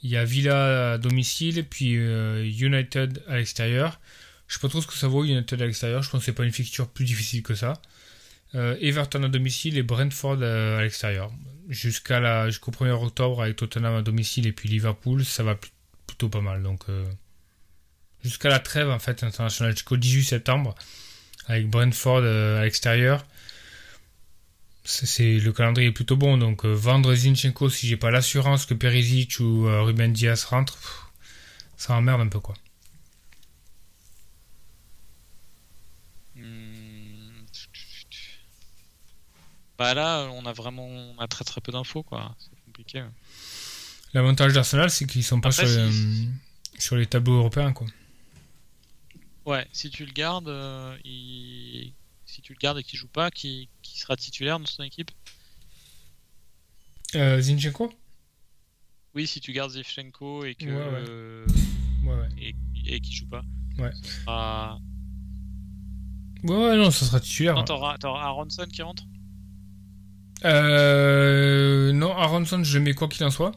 [0.03, 3.99] Il y a Villa à domicile, puis euh, United à l'extérieur.
[4.47, 6.01] Je sais pas trop ce que ça vaut United à l'extérieur.
[6.03, 7.73] Je pense que c'est pas une fixture plus difficile que ça.
[8.55, 11.31] Euh, Everton à domicile et Brentford euh, à l'extérieur.
[11.69, 12.11] Jusqu'au
[12.71, 15.71] 1er octobre avec Tottenham à domicile et puis Liverpool, ça va pl-
[16.07, 16.63] plutôt pas mal.
[16.63, 16.81] Donc
[18.23, 20.75] jusqu'à la trêve en fait internationale jusqu'au 18 septembre
[21.47, 23.25] avec Brentford à l'extérieur.
[24.83, 28.73] C'est le calendrier est plutôt bon donc euh, vendre Zinchenko si j'ai pas l'assurance que
[28.73, 31.01] Perisic ou euh, Ruben Diaz rentrent, pff,
[31.77, 32.55] ça emmerde un peu quoi.
[36.35, 37.45] Hmm.
[39.77, 42.35] Bah là, on a vraiment on a très très peu d'infos quoi.
[42.39, 43.03] C'est compliqué.
[44.13, 47.73] L'avantage d'Arsenal c'est qu'ils sont pas Après, sur, les, si- euh, sur les tableaux européens
[47.73, 47.87] quoi.
[49.45, 51.93] Ouais, si tu le gardes, euh, il-
[52.31, 55.11] si tu le gardes et qu'il joue pas, qui, qui sera titulaire dans son équipe
[57.15, 57.93] Euh, Zinchenko?
[59.13, 61.05] Oui, si tu gardes Zivchenko et que Ouais, ouais.
[61.09, 61.45] euh,
[62.05, 62.29] Ouais ouais.
[62.39, 62.55] et,
[62.85, 63.43] et qu'il joue pas.
[63.77, 63.91] Ouais.
[64.25, 64.79] sera-
[66.43, 67.55] Ouais ouais non ça sera titulaire.
[67.55, 69.03] Non, t'auras Aronson qui rentre?
[70.45, 73.51] Euh, non, Aronson, je mets quoi qu'il en soit.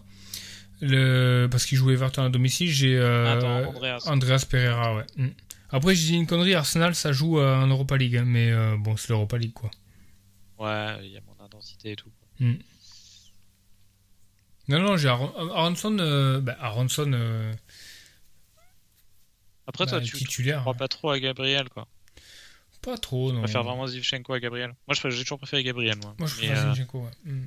[0.80, 1.46] Le...
[1.50, 4.02] Parce qu'il joue Everton à domicile, j'ai euh, Andreas.
[4.06, 5.06] Andreas Pereira, ouais.
[5.16, 5.28] Mm.
[5.76, 8.76] Après, j'ai dit une connerie, Arsenal, ça joue euh, en Europa League, hein, mais euh,
[8.78, 9.70] bon, c'est l'Europa League, quoi.
[10.58, 12.10] Ouais, il y a moins d'intensité et tout.
[12.40, 12.56] Non,
[14.68, 17.52] non, j'ai Aron- Aronson, euh, bah, Aronson, euh,
[19.66, 20.60] Après, bah, toi, tu titulaire.
[20.60, 21.88] crois pas trop à Gabriel, quoi.
[22.80, 23.38] Pas trop, non.
[23.40, 26.14] Tu préfères vraiment Zivchenko à Gabriel Moi, je- j'ai toujours préféré Gabriel, moi.
[26.18, 27.10] Moi, je Mais, préfère euh, Zinchenko, ouais.
[27.32, 27.46] Mm.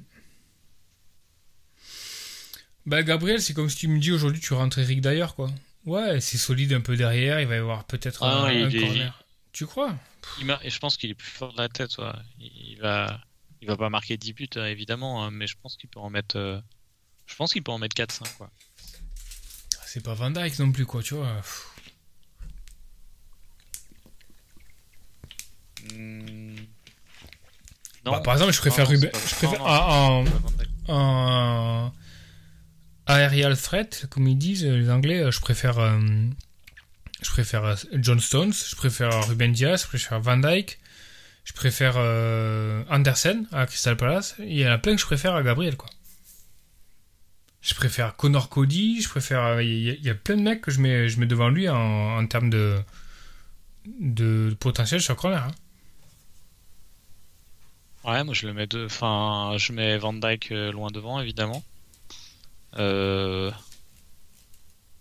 [2.87, 5.49] Bah, Gabriel, c'est comme si tu me dis aujourd'hui, tu rentres Eric d'ailleurs, quoi.
[5.87, 8.69] Ouais, c'est solide un peu derrière, il va y avoir peut-être Ah, un, il un
[8.69, 9.23] est- corner.
[9.53, 9.95] Tu crois?
[10.39, 12.11] Il je pense qu'il est plus fort de la tête, ouais.
[12.39, 13.19] Il va,
[13.61, 16.09] il va pas marquer 10 buts, hein, évidemment, hein, mais je pense qu'il peut en
[16.11, 16.35] mettre.
[16.37, 16.59] euh,
[17.25, 18.51] Je pense qu'il peut en mettre 4-5, quoi.
[19.85, 21.41] C'est pas Van Dyke non plus, quoi, tu vois.
[25.93, 26.55] Hmm.
[28.05, 28.11] Non.
[28.11, 29.09] Bah, par exemple, je préfère Ruben.
[29.13, 29.51] Je préfère.
[29.59, 30.69] non, non, ah, pas Van Dijk.
[30.89, 31.91] en
[33.09, 35.79] aerial threat, comme ils disent les Anglais, euh, je préfère.
[35.79, 35.99] euh,
[37.21, 40.79] je préfère euh, John Stones, je préfère Ruben Diaz, je préfère Van Dyke,
[41.45, 44.35] je préfère euh, Andersen à Crystal Palace.
[44.39, 45.89] Il y en a plein que je préfère à Gabriel, quoi.
[47.61, 49.43] Je préfère Connor Cody, je préfère.
[49.43, 51.75] euh, Il y, a- plein de mecs que je mets, je mets devant lui en,
[52.17, 52.77] en termes de,
[53.99, 55.43] de potentiel sur corner.
[55.43, 55.51] hein.
[58.03, 58.85] Ouais, moi je le mets deux.
[58.85, 61.63] Enfin, je mets Van Dyke euh, loin devant, évidemment.
[62.77, 63.51] Euh,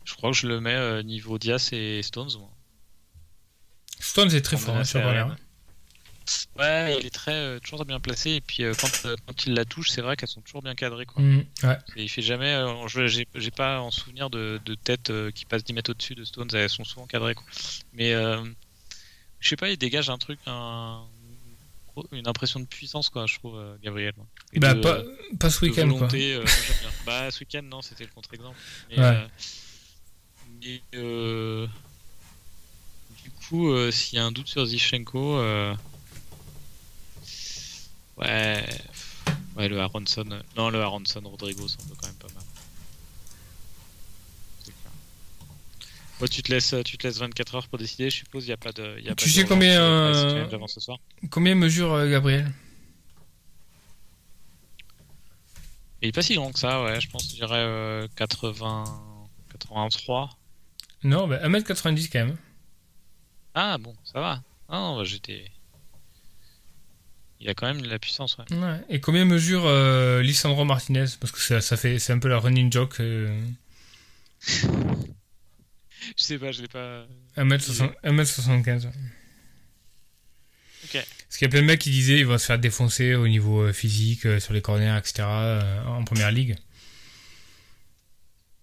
[0.05, 2.31] Je crois que je le mets euh, niveau Diaz et Stones.
[2.39, 2.51] Moi.
[4.01, 5.37] Stones est très On fort hein, sur hein.
[6.59, 9.55] Ouais, il est très euh, toujours bien placé et puis euh, quand, euh, quand il
[9.55, 11.07] la touche, c'est vrai qu'elles sont toujours bien cadrées.
[11.07, 11.23] Quoi.
[11.23, 11.79] Mm, ouais.
[11.97, 12.57] Et il fait jamais.
[13.35, 16.49] J'ai pas en souvenir de, de tête qui passe 10 mètres au-dessus de Stones.
[16.53, 17.35] Elles sont souvent cadrées.
[17.35, 17.45] Quoi.
[17.93, 21.05] Mais je sais pas, il dégage un truc, un-
[22.13, 24.13] une impression de puissance, quoi, je trouve, euh, Gabriel.
[24.53, 25.03] Et Bah, de- pas,
[25.39, 26.09] pas ce week-end, quoi.
[26.13, 26.45] euh.
[27.05, 28.57] Bah, ce week-end, non, c'était le contre-exemple.
[28.91, 29.27] Mais, Ouais.
[30.95, 31.69] euh, mais,
[33.23, 35.39] du coup, s'il y a un doute sur Zichenko,
[38.19, 38.65] ouais,
[39.57, 40.25] ouais, le Aronson,
[40.57, 42.45] non, le Aronson Rodrigo semble quand même pas mal.
[44.65, 44.93] C'est clair.
[46.19, 48.47] Bon, tu te laisses, tu te laisses 24 heures pour décider, je suppose.
[48.47, 48.99] Il y a pas de.
[49.01, 50.99] y a Tu pas sais de combien, euh, challenge avant ce soir.
[51.31, 52.51] Combien mesure euh, Gabriel?
[56.03, 57.01] Il est pas si grand que ça, ouais.
[57.01, 58.85] Je pense, je dirais euh, 80,
[59.53, 60.31] 83.
[61.05, 62.37] Non, bah, 1m90 quand même.
[63.55, 64.43] Ah bon, ça va.
[64.69, 65.45] Ah non, bah, j'étais.
[67.41, 68.37] il a quand même de la puissance.
[68.39, 68.57] Ouais.
[68.57, 68.81] Ouais.
[68.89, 71.07] Et combien mesure euh, Lisandro Martinez?
[71.21, 73.01] Parce que ça, ça fait, c'est un peu la running joke.
[73.01, 73.39] euh,
[76.17, 77.07] Je sais pas, je l'ai pas.
[77.37, 78.85] 1m60 1m75.
[78.87, 78.93] ouais.
[80.85, 80.93] Ok.
[80.93, 83.27] Parce qu'il y a plein de mecs qui disaient ils vont se faire défoncer au
[83.27, 85.27] niveau euh, physique, euh, sur les corners, etc.
[85.29, 86.57] euh, en première ligue.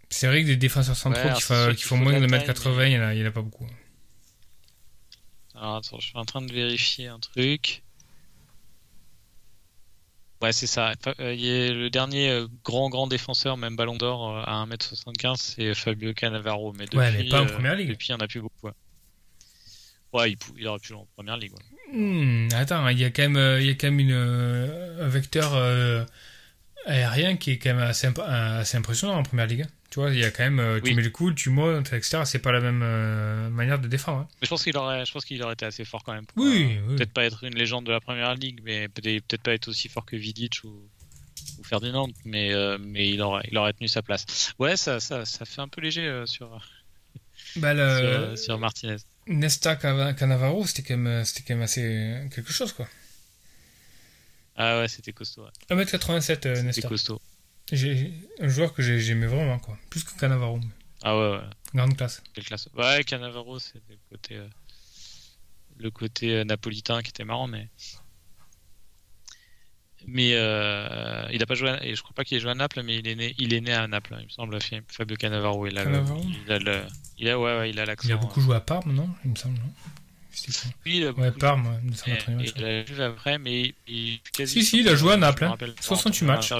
[0.09, 2.75] C'est vrai que des défenseurs centraux Ouais, qui, fa- font moins de de la 1m80,
[2.77, 3.67] taille, il y en il en a pas beaucoup.
[5.55, 7.82] Alors attends, je suis en train de vérifier un truc.
[10.43, 10.91] Ouais, c'est ça.
[11.21, 11.35] Euh,
[11.73, 16.73] le dernier euh, grand grand défenseur, même Ballon d'Or euh, à 1m75, c'est Fabio Cannavaro.
[16.73, 17.87] Mais depuis, Ouais, mais pas en première ligue.
[17.89, 18.67] Depuis, il n'y en a plus beaucoup.
[18.67, 18.73] Ouais,
[20.11, 21.53] Ouais, il, il aurait pu jouer en première ligue.
[21.53, 21.97] ouais.
[21.97, 25.53] Hmm, attends, il y a quand même, il y a quand même une, un vecteur
[25.55, 26.03] euh,
[26.85, 29.61] aérien qui est quand même assez, imp- euh, assez impressionnant en première ligue.
[29.63, 29.69] hein.
[29.89, 30.95] Tu vois, il y a quand même, euh, tu Oui.
[30.95, 32.23] mets le coude, tu montes, etc.
[32.25, 34.21] C'est pas la même euh, manière de défendre.
[34.21, 34.27] hein.
[34.41, 36.25] Mais je pense qu'il aurait, je pense qu'il aurait été assez fort quand même.
[36.25, 36.95] pour, Oui, euh, oui.
[36.95, 40.03] Peut-être pas être une légende de la première ligue, mais peut-être pas être aussi fort
[40.05, 40.89] que Vidic ou,
[41.59, 44.25] ou Ferdinand, mais, euh, mais il aurait, il aurait tenu sa place.
[44.57, 46.49] Ouais, ça, ça, ça fait un peu léger sur,
[47.57, 47.79] Bah, sur,
[48.29, 48.97] le, sur Martinez.
[49.27, 52.87] Nesta Cannavaro, c'était quand, même, c'était quand même assez quelque chose, quoi.
[54.55, 55.43] Ah ouais, c'était costaud.
[55.43, 55.75] ouais.
[55.75, 56.87] 1m87, euh, C'était Nesta.
[56.87, 57.21] costaud.
[57.71, 59.77] Un joueur que j'ai- j'aimais vraiment, quoi.
[59.89, 60.59] Plus que Cannavaro.
[61.01, 61.43] Ah ouais, ouais.
[61.73, 62.21] Grande classe.
[62.33, 62.69] Quelle classe.
[62.75, 64.47] Ouais, Cannavaro, c'était le côté, euh,
[65.77, 67.67] le côté euh, napolitain qui était marrant, mais.
[70.05, 71.83] Mais euh, il a pas joué, à...
[71.85, 73.61] et je crois pas qu'il ait joué à Naples, mais il est né, il est
[73.61, 75.65] né à Naples, il me semble, Fabio Cannavaro.
[75.65, 76.03] Il a, le-
[76.45, 76.81] il a le,
[77.17, 78.09] il a, ouais, ouais, il a l'accent.
[78.09, 79.09] Il a beaucoup joué à Parme, non?
[79.23, 79.71] Il me semble, non?
[79.85, 80.02] C'était
[80.33, 81.79] quoi Oui, Ouais, Parme, ouais.
[81.83, 82.47] 280 Et, matchs.
[82.49, 84.19] et il a joué après, mais il.
[84.45, 85.51] Si, si, il a joué à Naples, Je me hein.
[85.51, 86.53] rappelle, 68 dans matchs.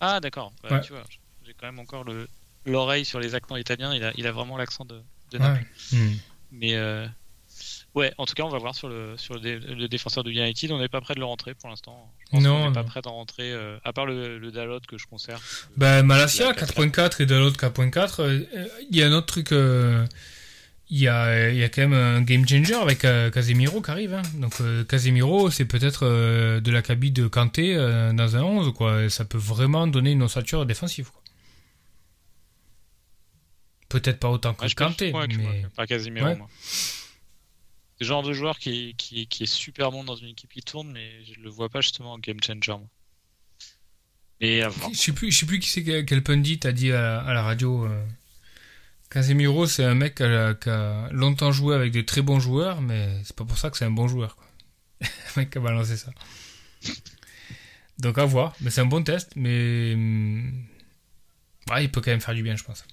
[0.00, 0.52] Ah, d'accord.
[0.62, 0.80] Bah, Ouais.
[0.80, 1.04] Tu vois,
[1.46, 2.28] j'ai quand même encore le
[2.66, 3.94] l'oreille sur les accents italiens.
[3.94, 5.38] Il a, il a vraiment l'accent de, de.
[5.38, 5.64] Naples.
[5.92, 6.12] Hmm.
[6.52, 7.06] Mais euh,
[7.94, 10.30] ouais, en tout cas, on va voir sur le sur le, dé- le défenseur de
[10.30, 10.70] United.
[10.72, 12.12] On n'est pas prêt de le rentrer pour l'instant.
[12.32, 15.06] Non, qu'on n'est pas prêt d'en rentrer, euh, à part le, le Dalot que je
[15.06, 15.42] conserve.
[15.76, 18.20] Bah, Malasia, La 4.4 et de l'autre 4.4.
[18.22, 19.52] euh, euh, Il y a un autre truc.
[20.94, 23.90] Il y, a, il y a quand même un game changer avec euh, Casemiro qui
[23.90, 24.12] arrive.
[24.12, 24.20] hein.
[24.34, 28.74] Donc, euh, Casemiro, c'est peut-être euh, de la cabine de Kanté dans un 11.
[28.74, 29.08] Quoi.
[29.08, 31.10] Ça peut vraiment donner une ossature défensive.
[31.10, 31.22] Quoi.
[33.88, 36.36] Peut-être pas autant que Ouais, pense- Kanté, ouais, mais pas Casemiro, Ouais.
[36.36, 36.48] moi.
[36.62, 40.60] C'est le genre de joueur qui, qui, qui est super bon dans une équipe qui
[40.62, 42.72] tourne, mais je le vois pas justement en game changer.
[42.72, 42.88] Moi.
[44.40, 44.90] Et à voir.
[44.92, 47.32] Je sais plus, je sais plus qui c'est que- quel pundit a dit à, à
[47.32, 47.86] la radio.
[47.86, 48.04] euh,
[49.12, 53.36] Casemiro, c'est un mec qui a, longtemps joué avec des très bons joueurs, mais c'est
[53.36, 54.36] pas pour ça que c'est un bon joueur.
[54.36, 54.46] Quoi.
[55.36, 56.10] mec qui a balancé ça.
[57.98, 60.64] Donc à voir, mais c'est un bon test, mais hum,
[61.68, 62.86] ouais, il peut quand même faire du bien, je pense.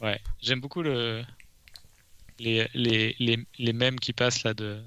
[0.00, 1.22] Ouais, j'aime beaucoup le
[2.38, 4.82] les, les, qui passent là de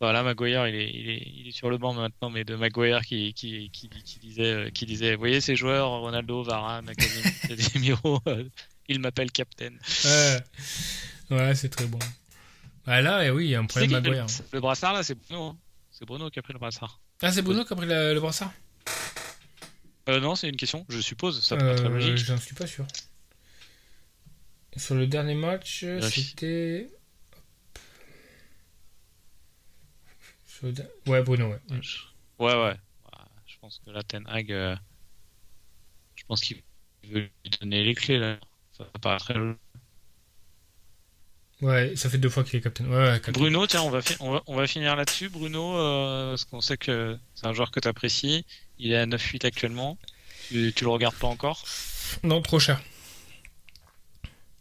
[0.00, 3.00] voilà Maguire il est, il, est, il est sur le banc maintenant mais de Maguire
[3.02, 6.92] qui, qui, qui, qui disait euh, qui disait vous voyez ces joueurs Ronaldo Varane
[7.48, 8.44] Casemiro, euh,
[8.88, 9.72] il m'appelle captain
[10.04, 10.38] Ouais,
[11.30, 11.98] ouais c'est très bon.
[12.86, 14.26] Ah, là, eh oui, il y a un problème Maguire.
[14.26, 15.56] le, le brassard là c'est Bruno hein.
[15.90, 18.20] c'est Bruno qui a pris le brassard Ah, c'est Bruno qui a pris le, le
[18.20, 18.52] brassard?
[20.08, 22.86] Euh, non c'est une question je suppose ça très Euh, logique J'en suis pas sûr.
[24.76, 26.06] Sur le dernier match, c'était.
[26.06, 26.88] Sur le der-
[31.06, 31.60] Ouais, Bruno, ouais.
[31.70, 31.80] Ouais,
[32.38, 32.54] ouais.
[32.54, 32.76] Ouais,
[33.46, 34.76] Je pense que là, Ten Hag, euh,
[36.16, 36.58] je pense qu'il
[37.04, 38.38] veut lui donner les clés, là.
[38.76, 39.58] Ça paraît très logique.
[41.60, 42.88] Ouais, ça fait deux fois qu'il est capitaine.
[42.88, 43.32] Ouais, ouais.
[43.32, 45.28] Bruno, tiens, on va, on va, on va finir là-dessus.
[45.28, 48.44] Bruno, euh, parce qu'on sait que c'est un joueur que tu apprécies.
[48.78, 49.98] Il est à 9-8 actuellement.
[50.48, 51.64] Tu, tu le regardes pas encore?
[52.22, 52.80] Non, trop cher.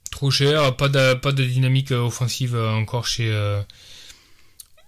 [0.10, 3.30] Trop cher, pas de, pas de dynamique euh, offensive encore chez,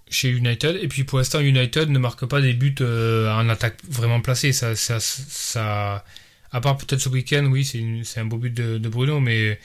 [0.09, 0.77] chez United.
[0.81, 4.53] Et puis pour l'instant, United ne marque pas des buts euh, en attaque vraiment placés.
[4.53, 6.03] Ça, ça, ça,
[6.51, 9.59] à part peut-être ce week-end, oui, c'est un beau but de, Bruno, mais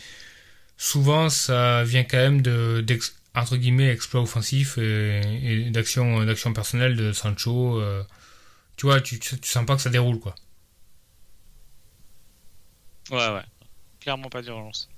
[0.76, 2.84] souvent ça vient quand même de,
[3.34, 7.80] entre guillemets, exploits offensifs et, et d'action, d'action personnelle de Sancho.
[7.80, 8.02] euh,
[8.76, 10.34] tu vois, tu, tu, tu sens pas que ça déroule, quoi.
[13.10, 13.42] Ouais, ouais.
[14.00, 14.88] Clairement pas d'urgence.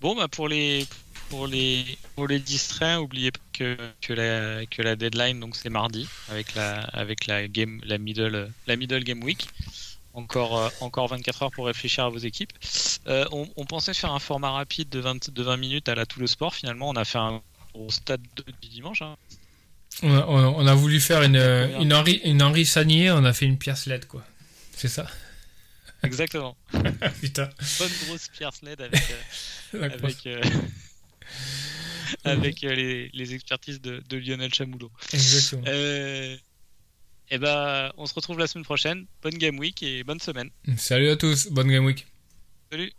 [0.00, 0.86] Bon, bah pour les
[1.30, 5.70] pour les pour les distraits, oubliez pas que, que la que la deadline donc c'est
[5.70, 9.48] mardi avec la avec la game la middle la middle game week.
[10.12, 12.52] Encore euh, encore 24 heures pour réfléchir à vos équipes.
[13.08, 16.06] Euh, on, on pensait faire un format rapide de 20 de 20 minutes à la
[16.06, 16.54] tout le sport.
[16.54, 17.42] Finalement, on a fait un
[17.74, 19.02] gros stade 2 du dimanche.
[19.02, 19.16] hein.
[20.02, 21.36] On a, on voulu faire une,
[21.80, 24.24] une Henri, une Henri Sagnier, on a fait une pierre LED, quoi.
[24.76, 25.06] C'est ça?
[26.02, 26.56] Exactement.
[27.20, 27.48] Putain.
[27.78, 30.04] Bonne grosse pierre avec euh, grosse.
[30.04, 30.40] avec, euh,
[32.24, 34.90] avec euh, les, les, expertises de, de, Lionel Chamoulot.
[35.12, 35.64] Exactement.
[35.66, 36.36] Euh,
[37.30, 39.06] et eh ben, on se retrouve la semaine prochaine.
[39.22, 40.50] Bonne game week et bonne semaine.
[40.76, 42.06] Salut à tous, bonne game week.
[42.70, 42.92] Salut.